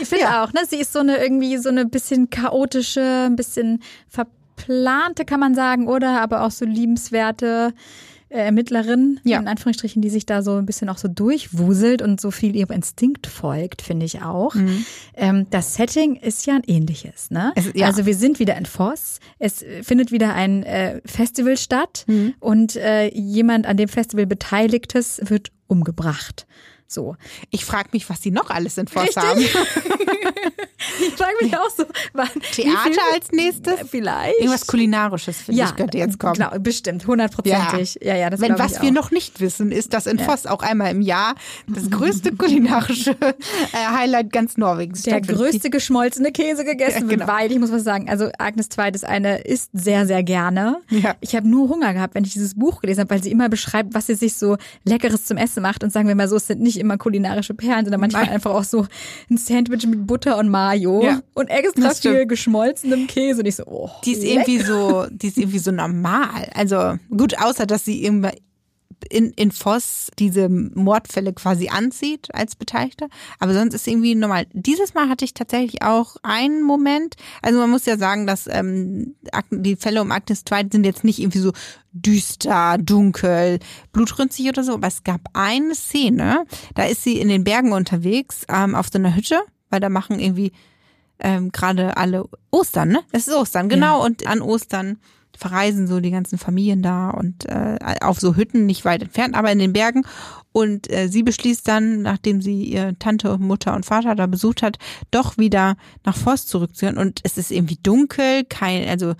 [0.00, 0.60] Ich finde auch, ne?
[0.66, 5.86] Sie ist so eine irgendwie so eine bisschen chaotische, ein bisschen verplante, kann man sagen,
[5.86, 6.20] oder?
[6.22, 7.74] Aber auch so liebenswerte
[8.38, 9.38] Ermittlerin, Ja.
[9.38, 12.70] in Anführungsstrichen, die sich da so ein bisschen auch so durchwuselt und so viel ihrem
[12.74, 14.54] Instinkt folgt, finde ich auch.
[15.14, 17.52] Ähm, das Setting ist ja ein ähnliches, ne?
[17.56, 17.62] Mhm.
[17.70, 17.86] Es- ja.
[17.86, 19.20] Also wir sind wieder in Voss.
[19.38, 22.04] Es findet wieder ein äh, Festival statt
[22.40, 26.46] und äh, jemand an dem Festival Beteiligtes wird umgebracht.
[26.88, 27.16] So.
[27.50, 29.52] ich frage mich, was sie noch alles in Forst Richtig.
[29.54, 29.66] haben.
[30.78, 33.74] Ich frage mich auch so, wann, Theater als nächstes?
[33.90, 34.38] Vielleicht.
[34.38, 36.34] Irgendwas Kulinarisches, finde ich, könnte jetzt kommen.
[36.34, 37.98] Genau, bestimmt, hundertprozentig.
[38.02, 38.16] Ja.
[38.16, 41.00] ja, das Wenn was wir noch nicht wissen, ist, dass in Voss auch einmal im
[41.00, 41.34] Jahr
[41.66, 43.36] das größte kulinarische äh,
[43.72, 47.32] Highlight ganz Norwegens der größte geschmolzene Käse gegessen Ja, wird, genau.
[47.32, 50.80] weil ich muss was sagen, also Agnes Zweit ist eine, isst sehr, sehr gerne.
[50.90, 51.14] Ja.
[51.20, 53.94] Ich habe nur Hunger gehabt, wenn ich dieses Buch gelesen habe, weil sie immer beschreibt,
[53.94, 55.82] was sie sich so Leckeres zum Essen macht.
[55.84, 58.34] Und sagen wir mal so, es sind nicht immer kulinarische Perlen, sondern manchmal Nein.
[58.34, 58.86] einfach auch so
[59.30, 61.20] ein Sandwich mit Butter und Mayo Ja.
[61.34, 63.40] und extra viel geschmolzenem Käse.
[63.40, 66.50] Und ich so, oh, Die ist irgendwie so, die ist irgendwie so normal.
[66.54, 68.32] Also gut, außer dass sie immer
[69.10, 73.08] in, in Voss diese Mordfälle quasi anzieht als Beteiligter.
[73.38, 74.46] Aber sonst ist irgendwie normal.
[74.52, 77.14] Dieses Mal hatte ich tatsächlich auch einen Moment.
[77.42, 79.14] Also man muss ja sagen, dass ähm,
[79.50, 81.52] die Fälle um Agnes Tweit sind jetzt nicht irgendwie so
[81.92, 83.58] düster, dunkel,
[83.92, 84.74] blutrünstig oder so.
[84.74, 88.98] Aber es gab eine Szene, da ist sie in den Bergen unterwegs ähm, auf so
[88.98, 90.52] einer Hütte, weil da machen irgendwie
[91.18, 93.00] ähm, gerade alle Ostern, ne?
[93.12, 94.04] Es ist Ostern, genau.
[94.04, 94.98] Und an Ostern
[95.36, 99.52] verreisen so die ganzen Familien da und äh, auf so Hütten nicht weit entfernt, aber
[99.52, 100.04] in den Bergen.
[100.52, 104.78] Und äh, sie beschließt dann, nachdem sie ihre Tante, Mutter und Vater da besucht hat,
[105.10, 106.96] doch wieder nach Forst zurückzukehren.
[106.96, 109.14] Und es ist irgendwie dunkel, kein, also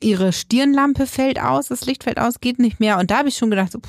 [0.00, 2.98] ihre Stirnlampe fällt aus, das Licht fällt aus, geht nicht mehr.
[2.98, 3.88] Und da habe ich schon gedacht, so, puh,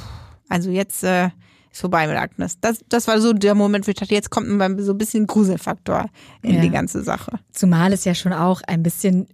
[0.50, 1.30] also jetzt äh,
[1.74, 2.60] ist vorbei mit Agnes.
[2.62, 4.48] Das, das war so der Moment, wo ich dachte, jetzt kommt
[4.82, 6.06] so ein bisschen Gruselfaktor
[6.44, 6.62] in Ja.
[6.62, 7.40] die ganze Sache.
[7.52, 9.28] Zumal es ja schon auch ein bisschen,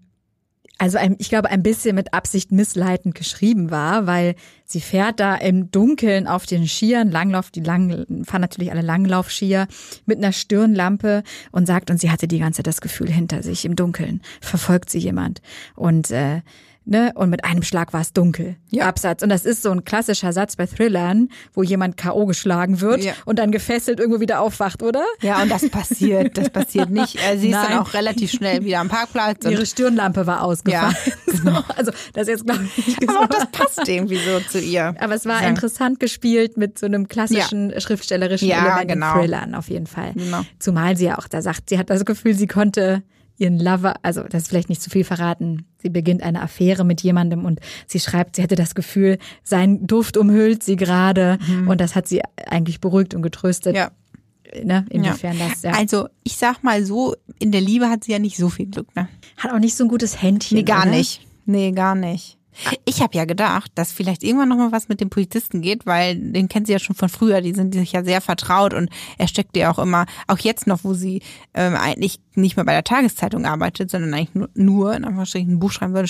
[0.78, 5.36] also ein, ich glaube, ein bisschen mit Absicht missleitend geschrieben war, weil sie fährt da
[5.36, 9.67] im Dunkeln auf den Skiern, Langlauf, die lang, fahren natürlich alle Langlaufskier
[10.06, 13.65] mit einer Stirnlampe und sagt, und sie hatte die ganze Zeit das Gefühl hinter sich
[13.65, 15.41] im Dunkeln, verfolgt sie jemand.
[15.75, 16.41] Und äh,
[16.89, 17.12] Ne?
[17.13, 18.56] Und mit einem Schlag war es dunkel.
[18.71, 18.88] Ja.
[18.88, 19.21] Absatz.
[19.21, 22.25] Und das ist so ein klassischer Satz bei Thrillern, wo jemand K.O.
[22.25, 23.13] geschlagen wird Ja.
[23.25, 25.04] und dann gefesselt irgendwo wieder aufwacht, oder?
[25.21, 27.15] Ja, und das passiert, das passiert nicht.
[27.17, 27.67] Äh, Sie ist Nein.
[27.69, 29.45] dann auch relativ schnell wieder am Parkplatz.
[29.45, 30.95] Ihre Stirnlampe war ausgefallen.
[31.28, 31.60] Ja, genau.
[31.67, 34.95] so, also das ist jetzt glaube ich aber auch das passt irgendwie so zu ihr.
[34.99, 35.49] Aber es war Sagen.
[35.49, 39.13] interessant gespielt mit so einem klassischen schriftstellerischen Ja, Element genau.
[39.13, 40.13] in Thrillern auf jeden Fall.
[40.15, 40.41] Genau.
[40.58, 43.04] Zumal sie ja auch da sagt, sie hat das Gefühl, sie konnte
[43.39, 47.02] ihren Lover, also das ist vielleicht nicht zu viel verraten, sie beginnt eine Affäre mit
[47.02, 51.95] jemandem und sie schreibt, sie hätte das Gefühl, sein Duft umhüllt sie gerade und das
[51.95, 53.73] hat sie eigentlich beruhigt und getröstet.
[53.73, 53.78] Mhm.
[53.78, 53.91] Ja.
[54.63, 54.86] Ne?
[54.89, 55.71] Inwiefern das ja.
[55.71, 58.93] Also ich sag mal so, in der Liebe hat sie ja nicht so viel Glück,
[58.95, 59.08] ne?
[59.38, 60.58] hat auch nicht so ein gutes Händchen.
[60.58, 60.91] Nee, gar oder?
[60.91, 61.21] nicht.
[61.45, 62.38] Nee, gar nicht.
[62.86, 66.15] Ich habe ja gedacht, dass vielleicht irgendwann noch mal was mit dem Polizisten geht, weil
[66.15, 67.41] den kennt sie ja schon von früher.
[67.41, 70.84] Die sind sich ja sehr vertraut und er steckt ja auch immer, auch jetzt noch,
[70.84, 71.22] wo sie
[71.54, 75.60] ähm, eigentlich nicht mehr bei der Tageszeitung arbeitet, sondern eigentlich nur, nur in Anführungsstrichen ein
[75.60, 76.10] Buch schreiben würde,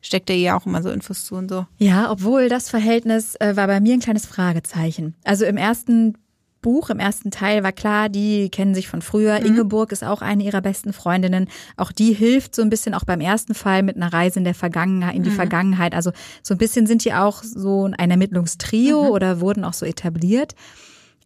[0.00, 1.66] steckt er ja auch immer so Infos zu und so.
[1.78, 5.14] Ja, obwohl das Verhältnis äh, war bei mir ein kleines Fragezeichen.
[5.24, 6.14] Also im ersten
[6.60, 9.38] Buch, im ersten Teil war klar, die kennen sich von früher.
[9.40, 9.46] Mhm.
[9.46, 11.48] Ingeborg ist auch eine ihrer besten Freundinnen.
[11.76, 14.54] Auch die hilft so ein bisschen auch beim ersten Fall mit einer Reise in der
[14.54, 15.36] Vergangenheit, in die mhm.
[15.36, 15.94] Vergangenheit.
[15.94, 19.10] Also so ein bisschen sind die auch so ein Ermittlungstrio mhm.
[19.10, 20.54] oder wurden auch so etabliert.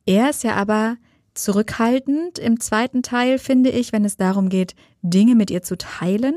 [0.04, 0.96] Er ist ja aber
[1.34, 6.34] zurückhaltend im zweiten Teil, finde ich, wenn es darum geht, Dinge mit ihr zu teilen.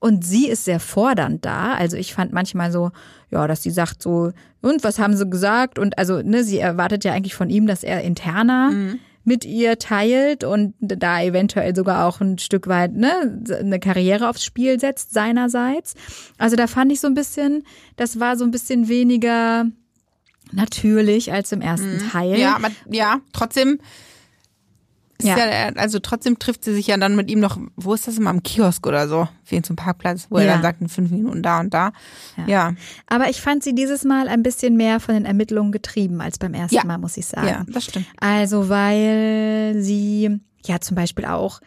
[0.00, 1.72] Und sie ist sehr fordernd da.
[1.72, 2.90] Also ich fand manchmal so,
[3.34, 5.78] ja, dass sie sagt so, und was haben sie gesagt?
[5.78, 8.98] Und also, ne, sie erwartet ja eigentlich von ihm, dass er interner mhm.
[9.24, 14.44] mit ihr teilt und da eventuell sogar auch ein Stück weit, ne, eine Karriere aufs
[14.44, 15.94] Spiel setzt seinerseits.
[16.38, 17.64] Also da fand ich so ein bisschen,
[17.96, 19.66] das war so ein bisschen weniger
[20.52, 22.10] natürlich als im ersten mhm.
[22.10, 22.38] Teil.
[22.38, 23.80] Ja, aber ja, trotzdem
[25.24, 25.36] ja.
[25.38, 25.72] ja.
[25.76, 28.42] also trotzdem trifft sie sich ja dann mit ihm noch, wo ist das immer, am
[28.42, 30.44] Kiosk oder so, für ihn zum Parkplatz, wo ja.
[30.44, 31.92] er dann sagt, in fünf Minuten da und da.
[32.36, 32.46] Ja.
[32.46, 32.74] ja.
[33.06, 36.54] Aber ich fand sie dieses Mal ein bisschen mehr von den Ermittlungen getrieben als beim
[36.54, 36.86] ersten.
[36.86, 37.48] Mal, muss ich sagen.
[37.48, 38.06] Ja, das stimmt.
[38.20, 41.60] Also, weil sie ja zum Beispiel auch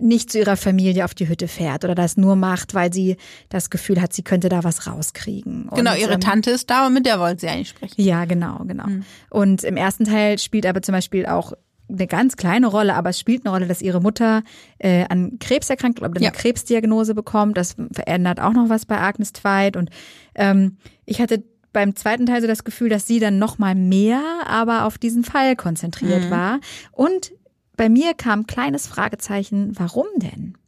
[0.00, 3.16] nicht zu ihrer Familie auf die Hütte fährt oder das nur macht, weil sie
[3.48, 5.68] das Gefühl hat, sie könnte da was rauskriegen.
[5.74, 7.94] Genau, ihre ähm, Tante ist da und mit der wollte sie eigentlich sprechen.
[8.00, 8.86] Ja, genau, genau.
[8.86, 9.04] Mhm.
[9.30, 11.52] Und im ersten Teil spielt aber zum Beispiel auch
[11.92, 14.42] eine ganz kleine Rolle, aber es spielt eine Rolle, dass ihre Mutter
[14.78, 16.30] äh, an Krebs erkrankt oder eine ja.
[16.30, 17.56] Krebsdiagnose bekommt.
[17.56, 19.76] Das verändert auch noch was bei Agnes Tweit.
[19.76, 19.90] Und
[20.34, 24.22] ähm, ich hatte beim zweiten Teil so das Gefühl, dass sie dann noch mal mehr
[24.46, 26.30] aber auf diesen Fall konzentriert mhm.
[26.30, 26.60] war.
[26.92, 27.32] Und
[27.76, 30.58] bei mir kam ein kleines Fragezeichen, warum denn?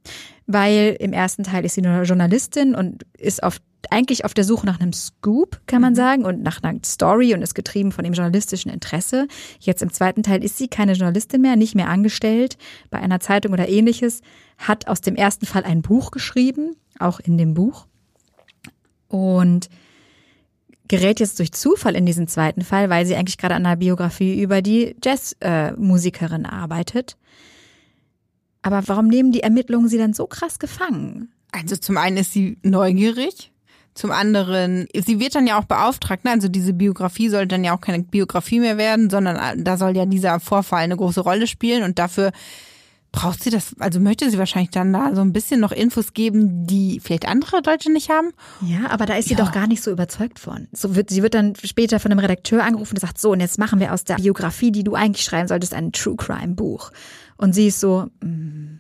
[0.47, 3.59] Weil im ersten Teil ist sie nur Journalistin und ist auf
[3.91, 5.97] eigentlich auf der Suche nach einem Scoop, kann man mhm.
[5.97, 9.27] sagen, und nach einer Story und ist getrieben von dem journalistischen Interesse.
[9.59, 12.57] Jetzt im zweiten Teil ist sie keine Journalistin mehr, nicht mehr angestellt
[12.91, 14.23] bei einer Zeitung oder ähnliches,
[14.59, 17.87] hat aus dem ersten Fall ein Buch geschrieben, auch in dem Buch.
[19.09, 19.69] Und
[20.89, 24.41] gerät jetzt durch Zufall in diesen zweiten Fall, weil sie eigentlich gerade an einer Biografie
[24.41, 27.17] über die Jazzmusikerin äh, arbeitet.
[28.63, 31.33] Aber warum nehmen die Ermittlungen sie dann so krass gefangen?
[31.51, 33.52] Also zum einen ist sie neugierig
[33.95, 36.31] zum anderen, sie wird dann ja auch beauftragt, ne?
[36.31, 39.97] also diese Biografie soll dann ja auch keine Biografie mehr werden, sondern äh, da soll
[39.97, 42.33] ja dieser Vorfall eine große Rolle spielen und dafür
[43.13, 46.67] braucht sie das, also möchte sie wahrscheinlich dann da so ein bisschen noch Infos geben,
[46.67, 48.31] die vielleicht andere Deutsche nicht haben.
[48.63, 49.45] Ja, aber da ist sie ja.
[49.45, 50.67] doch gar nicht so überzeugt von.
[50.73, 53.59] So wird, sie wird dann später von einem Redakteur angerufen und sagt, so, und jetzt
[53.59, 56.91] machen wir aus der Biografie, die du eigentlich schreiben solltest, ein True Crime Buch.
[57.37, 58.72] Und sie ist so, mh, mm,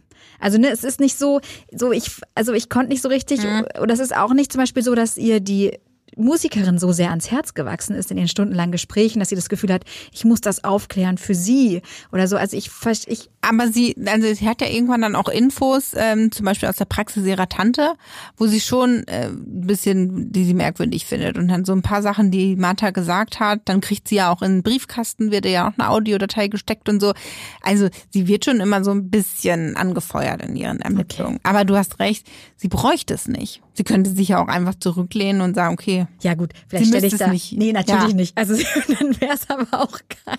[0.43, 1.41] also ne, es ist nicht so,
[1.73, 3.65] so ich, also ich konnte nicht so richtig, mhm.
[3.81, 5.79] oder es ist auch nicht zum Beispiel so, dass ihr die
[6.17, 9.73] Musikerin so sehr ans Herz gewachsen ist in den stundenlangen Gesprächen, dass sie das Gefühl
[9.73, 12.37] hat, ich muss das aufklären für sie oder so.
[12.37, 12.71] Also ich,
[13.07, 16.77] ich aber sie, also sie hat ja irgendwann dann auch Infos, ähm, zum Beispiel aus
[16.77, 17.95] der Praxis ihrer Tante,
[18.37, 22.03] wo sie schon äh, ein bisschen, die sie merkwürdig findet und dann so ein paar
[22.03, 25.69] Sachen, die Martha gesagt hat, dann kriegt sie ja auch in den Briefkasten, wird ja
[25.69, 27.15] auch eine Audiodatei gesteckt und so.
[27.63, 31.37] Also sie wird schon immer so ein bisschen angefeuert in ihren Ermittlungen.
[31.37, 31.49] Okay.
[31.49, 33.61] Aber du hast recht, sie bräuchte es nicht.
[33.75, 36.07] Sie könnte sich ja auch einfach zurücklehnen und sagen, okay.
[36.21, 37.29] Ja gut, vielleicht stelle ich da.
[37.29, 37.53] Nicht.
[37.53, 38.15] Nee, natürlich ja.
[38.15, 38.37] nicht.
[38.37, 38.55] Also
[38.99, 40.39] dann wäre es aber auch kein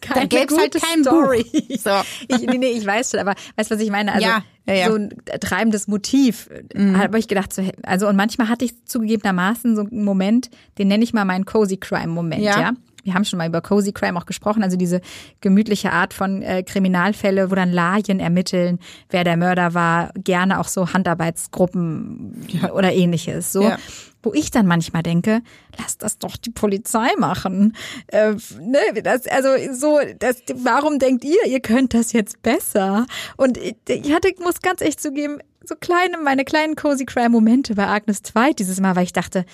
[0.00, 1.44] keine da gäbe halt kein Story.
[1.44, 1.76] Buch.
[1.78, 1.90] So.
[2.28, 4.12] Ich, nee, nee, ich weiß schon, aber weißt du, was ich meine?
[4.12, 4.86] Also ja, ja, ja.
[4.88, 6.98] so ein treibendes Motiv, mhm.
[6.98, 11.04] habe ich gedacht, so, also und manchmal hatte ich zugegebenermaßen so einen Moment, den nenne
[11.04, 12.60] ich mal meinen Cozy Crime Moment, ja.
[12.60, 12.72] ja?
[13.06, 15.00] Wir haben schon mal über Cozy Crime auch gesprochen, also diese
[15.40, 20.68] gemütliche Art von äh, Kriminalfälle, wo dann Laien ermitteln, wer der Mörder war, gerne auch
[20.68, 22.72] so Handarbeitsgruppen ja.
[22.72, 23.52] oder ähnliches.
[23.52, 23.78] So, ja
[24.26, 25.40] wo ich dann manchmal denke,
[25.78, 27.76] lass das doch die Polizei machen.
[28.08, 33.06] Äh, ne, das, also so, das, warum denkt ihr, ihr könnt das jetzt besser?
[33.36, 37.76] Und ich, ich hatte, muss ganz echt zugeben, so kleine, meine kleinen Cozy Crime Momente
[37.76, 39.44] bei Agnes Zweit dieses Mal, weil ich dachte,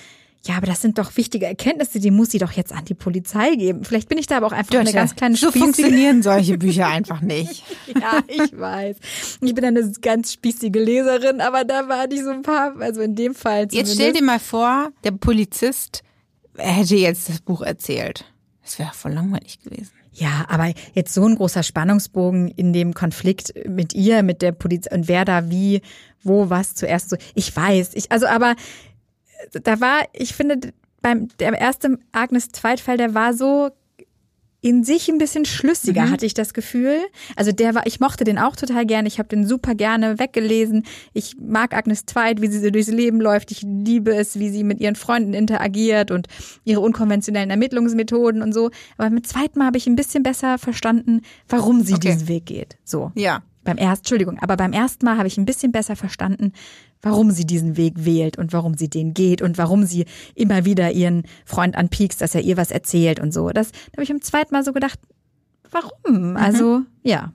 [0.45, 3.55] ja, aber das sind doch wichtige Erkenntnisse, die muss sie doch jetzt an die Polizei
[3.55, 3.85] geben.
[3.85, 5.37] Vielleicht bin ich da aber auch einfach Dörte, eine ganz kleine.
[5.37, 7.63] So funktionieren solche Bücher einfach nicht.
[7.87, 8.97] ja, ich weiß.
[9.41, 13.15] Ich bin eine ganz spießige Leserin, aber da war ich so ein paar, also in
[13.15, 13.75] dem Fall zumindest.
[13.75, 16.03] Jetzt stell dir mal vor, der Polizist
[16.57, 18.25] hätte jetzt das Buch erzählt.
[18.65, 19.93] Das wäre voll langweilig gewesen.
[20.13, 24.95] Ja, aber jetzt so ein großer Spannungsbogen in dem Konflikt mit ihr, mit der Polizei
[24.95, 25.81] und wer da wie,
[26.23, 27.17] wo, was zuerst so.
[27.35, 28.55] Ich weiß, ich, also aber
[29.63, 33.71] da war, ich finde, beim der erste Agnes Zweitfall, der war so
[34.65, 36.11] in sich ein bisschen schlüssiger, mhm.
[36.13, 36.99] hatte ich das Gefühl.
[37.35, 39.09] Also der war, ich mochte den auch total gerne.
[39.09, 40.85] Ich habe den super gerne weggelesen.
[41.13, 43.51] Ich mag Agnes Zweit, wie sie so durchs Leben läuft.
[43.51, 46.29] Ich liebe es, wie sie mit ihren Freunden interagiert und
[46.63, 48.71] ihre unkonventionellen Ermittlungsmethoden und so.
[48.97, 52.13] Aber mit zweiten Mal habe ich ein bisschen besser verstanden, warum sie okay.
[52.13, 52.79] diesen Weg geht.
[52.85, 53.11] So.
[53.17, 53.43] Ja.
[53.65, 56.53] Beim ersten, Entschuldigung, aber beim ersten Mal habe ich ein bisschen besser verstanden,
[57.01, 60.93] warum sie diesen Weg wählt und warum sie den geht und warum sie immer wieder
[60.93, 63.51] ihren Freund anpiekst, dass er ihr was erzählt und so.
[63.51, 64.99] Das da habe ich im zweiten Mal so gedacht,
[65.71, 66.31] warum?
[66.31, 66.37] Mhm.
[66.37, 67.33] Also, ja.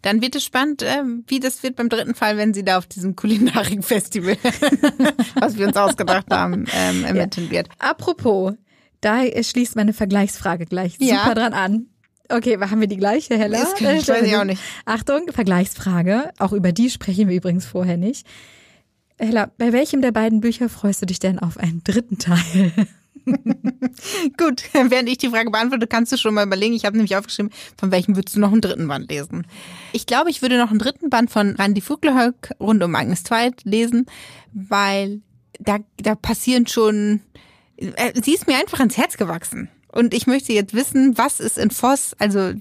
[0.00, 2.86] Dann wird es spannend, äh, wie das wird beim dritten Fall, wenn sie da auf
[2.86, 4.38] diesem Kulinarik-Festival,
[5.34, 7.52] was wir uns ausgedacht haben, ähm, ermitteln ja.
[7.52, 7.68] wird.
[7.78, 8.54] Apropos,
[9.02, 11.18] da schließt meine Vergleichsfrage gleich ja.
[11.18, 11.86] super dran an.
[12.28, 13.60] Okay, haben wir die gleiche, Hella?
[13.60, 14.62] Das kann, ich weiß ich auch nicht.
[14.84, 16.32] Achtung, Vergleichsfrage.
[16.38, 18.26] Auch über die sprechen wir übrigens vorher nicht.
[19.18, 22.72] Hella, bei welchem der beiden Bücher freust du dich denn auf einen dritten Teil?
[24.36, 26.74] Gut, während ich die Frage beantworte, kannst du schon mal überlegen.
[26.74, 29.46] Ich habe nämlich aufgeschrieben, von welchem würdest du noch einen dritten Band lesen?
[29.92, 33.64] Ich glaube, ich würde noch einen dritten Band von Randy Voglerhöck rund um Agnes Zweit
[33.64, 34.06] lesen,
[34.52, 35.22] weil
[35.58, 37.20] da, da passieren schon,
[37.76, 39.70] äh, sie ist mir einfach ans Herz gewachsen.
[39.96, 42.52] Und ich möchte jetzt wissen, was ist in Voss, also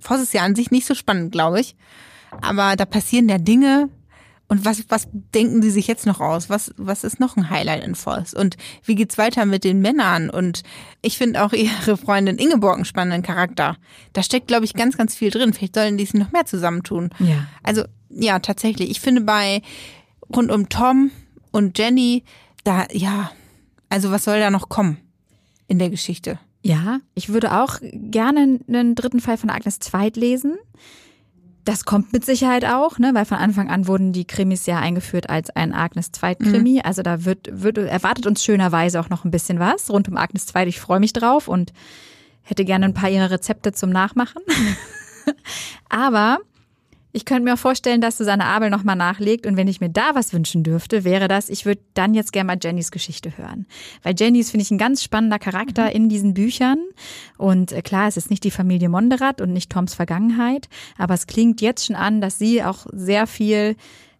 [0.00, 1.76] Voss ist ja an sich nicht so spannend, glaube ich.
[2.42, 3.88] Aber da passieren ja Dinge,
[4.46, 6.50] und was, was denken die sich jetzt noch aus?
[6.50, 8.34] Was, was ist noch ein Highlight in Voss?
[8.34, 10.28] Und wie geht's weiter mit den Männern?
[10.28, 10.62] Und
[11.00, 13.76] ich finde auch ihre Freundin Ingeborg einen spannenden Charakter.
[14.12, 15.54] Da steckt, glaube ich, ganz, ganz viel drin.
[15.54, 17.10] Vielleicht sollen die sich noch mehr zusammentun.
[17.20, 17.46] Ja.
[17.62, 18.90] Also, ja, tatsächlich.
[18.90, 19.62] Ich finde bei
[20.34, 21.10] rund um Tom
[21.50, 22.22] und Jenny,
[22.64, 23.30] da, ja,
[23.88, 24.98] also was soll da noch kommen
[25.68, 26.38] in der Geschichte?
[26.64, 30.56] Ja, ich würde auch gerne einen dritten Fall von Agnes Zweit lesen.
[31.66, 35.28] Das kommt mit Sicherheit auch, ne, weil von Anfang an wurden die Krimis ja eingeführt
[35.28, 36.76] als ein Agnes Zweit Krimi.
[36.76, 36.80] Mhm.
[36.82, 40.46] Also da wird, wird erwartet uns schönerweise auch noch ein bisschen was rund um Agnes
[40.46, 40.66] Zweit.
[40.68, 41.74] Ich freue mich drauf und
[42.40, 44.40] hätte gerne ein paar ihrer Rezepte zum Nachmachen.
[45.90, 46.38] Aber
[47.14, 49.46] ich könnte mir auch vorstellen, dass Susanne Abel nochmal nachlegt.
[49.46, 52.48] Und wenn ich mir da was wünschen dürfte, wäre das, ich würde dann jetzt gerne
[52.48, 53.66] mal Jennys Geschichte hören.
[54.02, 55.90] Weil Jenny ist, finde ich, ein ganz spannender Charakter mhm.
[55.90, 56.78] in diesen Büchern.
[57.38, 60.68] Und äh, klar, es ist nicht die Familie Monderat und nicht Toms Vergangenheit.
[60.98, 63.76] Aber es klingt jetzt schon an, dass sie auch sehr viel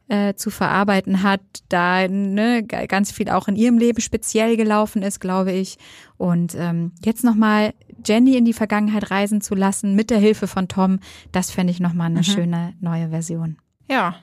[0.09, 5.21] äh, zu verarbeiten hat, da ne, ganz viel auch in ihrem Leben speziell gelaufen ist,
[5.21, 5.79] glaube ich.
[6.17, 10.69] Und ähm, jetzt nochmal Jenny in die Vergangenheit reisen zu lassen mit der Hilfe von
[10.69, 11.01] Tom,
[11.33, 12.25] das fände ich nochmal eine mhm.
[12.25, 13.57] schöne neue Version.
[13.89, 14.17] Ja.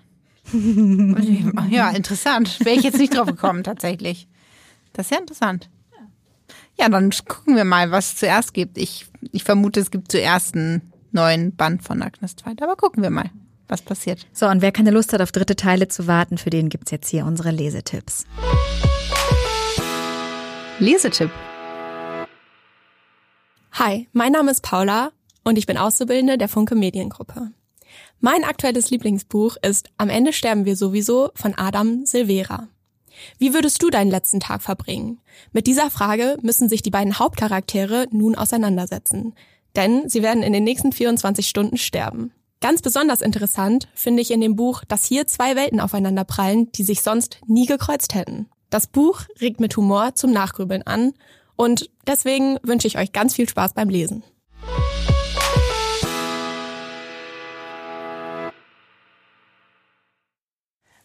[1.69, 2.59] ja, interessant.
[2.63, 4.27] Wäre ich jetzt nicht drauf gekommen, tatsächlich.
[4.93, 5.69] Das ist ja interessant.
[6.79, 8.77] Ja, dann gucken wir mal, was es zuerst gibt.
[8.77, 13.09] Ich, ich vermute, es gibt zuerst einen neuen Band von Agnes Zweit, aber gucken wir
[13.09, 13.29] mal,
[13.71, 14.27] was passiert.
[14.33, 17.09] So, und wer keine Lust hat, auf dritte Teile zu warten, für den gibt's jetzt
[17.09, 18.25] hier unsere Lesetipps.
[20.79, 21.31] Lesetipp.
[23.73, 25.11] Hi, mein Name ist Paula
[25.43, 27.51] und ich bin Auszubildende der Funke Mediengruppe.
[28.19, 32.67] Mein aktuelles Lieblingsbuch ist Am Ende sterben wir sowieso von Adam Silvera.
[33.37, 35.19] Wie würdest du deinen letzten Tag verbringen?
[35.51, 39.35] Mit dieser Frage müssen sich die beiden Hauptcharaktere nun auseinandersetzen,
[39.75, 42.33] denn sie werden in den nächsten 24 Stunden sterben.
[42.61, 46.83] Ganz besonders interessant finde ich in dem Buch, dass hier zwei Welten aufeinander prallen, die
[46.83, 48.49] sich sonst nie gekreuzt hätten.
[48.69, 51.13] Das Buch regt mit Humor zum Nachgrübeln an
[51.55, 54.23] und deswegen wünsche ich euch ganz viel Spaß beim Lesen.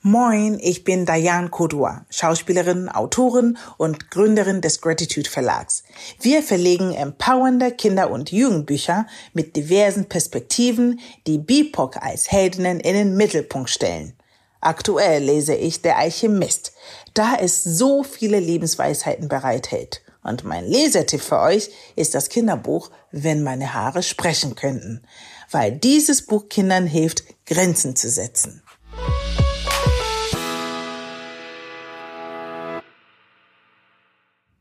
[0.09, 5.83] Moin, ich bin Diane Kodua, Schauspielerin, Autorin und Gründerin des Gratitude Verlags.
[6.21, 13.17] Wir verlegen empowernde Kinder- und Jugendbücher mit diversen Perspektiven, die BIPOC als Heldinnen in den
[13.17, 14.13] Mittelpunkt stellen.
[14.61, 16.73] Aktuell lese ich Der Alchemist,
[17.15, 20.03] da es so viele Lebensweisheiten bereithält.
[20.23, 25.03] Und mein Lesetipp für euch ist das Kinderbuch Wenn meine Haare sprechen könnten,
[25.51, 28.63] weil dieses Buch Kindern hilft, Grenzen zu setzen.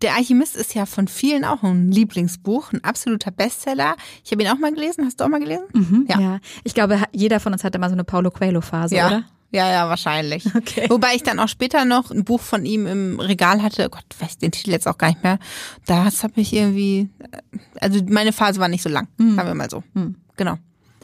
[0.01, 3.95] Der Alchemist ist ja von vielen auch ein Lieblingsbuch, ein absoluter Bestseller.
[4.23, 5.05] Ich habe ihn auch mal gelesen.
[5.05, 5.65] Hast du auch mal gelesen?
[5.73, 6.19] Mhm, ja.
[6.19, 6.39] ja.
[6.63, 9.07] Ich glaube, jeder von uns hatte mal so eine Paulo Coelho-Phase, ja.
[9.07, 9.23] oder?
[9.51, 10.45] Ja, ja, wahrscheinlich.
[10.55, 10.87] Okay.
[10.89, 13.89] Wobei ich dann auch später noch ein Buch von ihm im Regal hatte.
[13.89, 15.37] Gott, weiß den Titel jetzt auch gar nicht mehr.
[15.85, 17.09] Das habe ich irgendwie,
[17.79, 19.35] also meine Phase war nicht so lang, mhm.
[19.35, 19.83] sagen wir mal so.
[19.93, 20.15] Mhm.
[20.37, 20.57] Genau.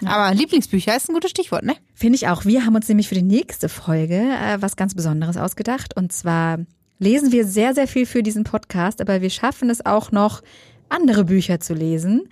[0.04, 1.76] Aber Lieblingsbücher ist ein gutes Stichwort, ne?
[1.94, 2.46] Finde ich auch.
[2.46, 5.96] Wir haben uns nämlich für die nächste Folge äh, was ganz Besonderes ausgedacht.
[5.96, 6.58] Und zwar
[7.02, 10.42] lesen wir sehr, sehr viel für diesen Podcast, aber wir schaffen es auch noch,
[10.88, 12.28] andere Bücher zu lesen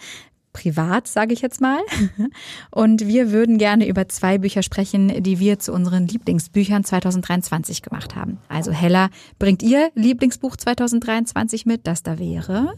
[0.51, 1.79] privat, sage ich jetzt mal.
[2.71, 8.15] Und wir würden gerne über zwei Bücher sprechen, die wir zu unseren Lieblingsbüchern 2023 gemacht
[8.15, 8.39] haben.
[8.47, 12.73] Also Hella, bringt ihr Lieblingsbuch 2023 mit, das da wäre?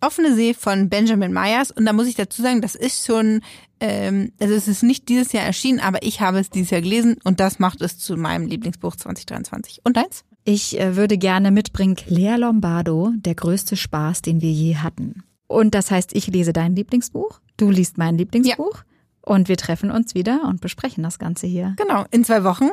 [0.00, 1.70] Offene See von Benjamin Myers.
[1.70, 3.40] Und da muss ich dazu sagen, das ist schon,
[3.80, 7.16] ähm, also es ist nicht dieses Jahr erschienen, aber ich habe es dieses Jahr gelesen
[7.24, 9.80] und das macht es zu meinem Lieblingsbuch 2023.
[9.84, 10.24] Und deins?
[10.44, 15.22] Ich äh, würde gerne mitbringen Claire Lombardo, der größte Spaß, den wir je hatten.
[15.46, 18.76] Und das heißt, ich lese dein Lieblingsbuch, du liest mein Lieblingsbuch.
[18.76, 18.84] Ja.
[19.24, 21.74] Und wir treffen uns wieder und besprechen das Ganze hier.
[21.78, 22.68] Genau, in zwei Wochen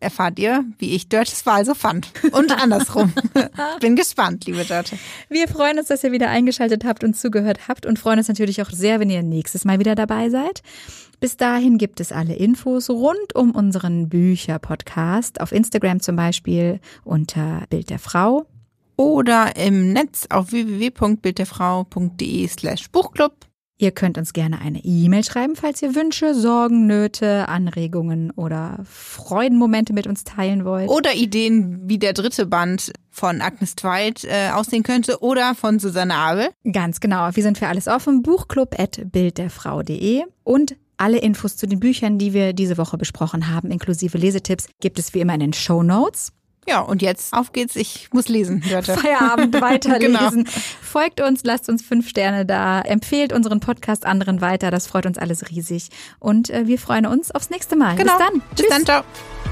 [0.00, 2.08] erfahrt ihr, wie ich Dörtes Wahl so fand.
[2.32, 3.12] Und andersrum.
[3.80, 4.98] Bin gespannt, liebe Dörte.
[5.28, 8.60] Wir freuen uns, dass ihr wieder eingeschaltet habt und zugehört habt und freuen uns natürlich
[8.62, 10.62] auch sehr, wenn ihr nächstes Mal wieder dabei seid.
[11.20, 17.62] Bis dahin gibt es alle Infos rund um unseren Bücher-Podcast auf Instagram zum Beispiel unter
[17.70, 18.46] Bild der Frau
[18.96, 23.51] oder im Netz auf www.bildderfrau.de slash Buchclub.
[23.82, 29.92] Ihr könnt uns gerne eine E-Mail schreiben, falls ihr Wünsche, Sorgen, Nöte, Anregungen oder Freudenmomente
[29.92, 30.88] mit uns teilen wollt.
[30.88, 36.14] Oder Ideen, wie der dritte Band von Agnes Tweit äh, aussehen könnte oder von Susanne
[36.14, 36.50] Abel.
[36.70, 37.28] Ganz genau.
[37.34, 38.22] Wir sind für alles offen.
[38.22, 43.72] Buchclub at bildderfrau.de und alle Infos zu den Büchern, die wir diese Woche besprochen haben,
[43.72, 46.30] inklusive Lesetipps, gibt es wie immer in den Show Notes.
[46.68, 47.74] Ja, und jetzt auf geht's.
[47.74, 48.94] Ich muss lesen, Leute.
[48.94, 50.44] Feierabend weiterlesen.
[50.44, 50.50] genau.
[50.80, 54.70] Folgt uns, lasst uns fünf Sterne da, empfehlt unseren Podcast anderen weiter.
[54.70, 55.88] Das freut uns alles riesig.
[56.20, 57.96] Und äh, wir freuen uns aufs nächste Mal.
[57.96, 58.16] Genau.
[58.16, 58.42] Bis dann.
[58.50, 58.68] Bis Tschüss.
[58.70, 58.84] dann.
[58.84, 59.51] Ciao.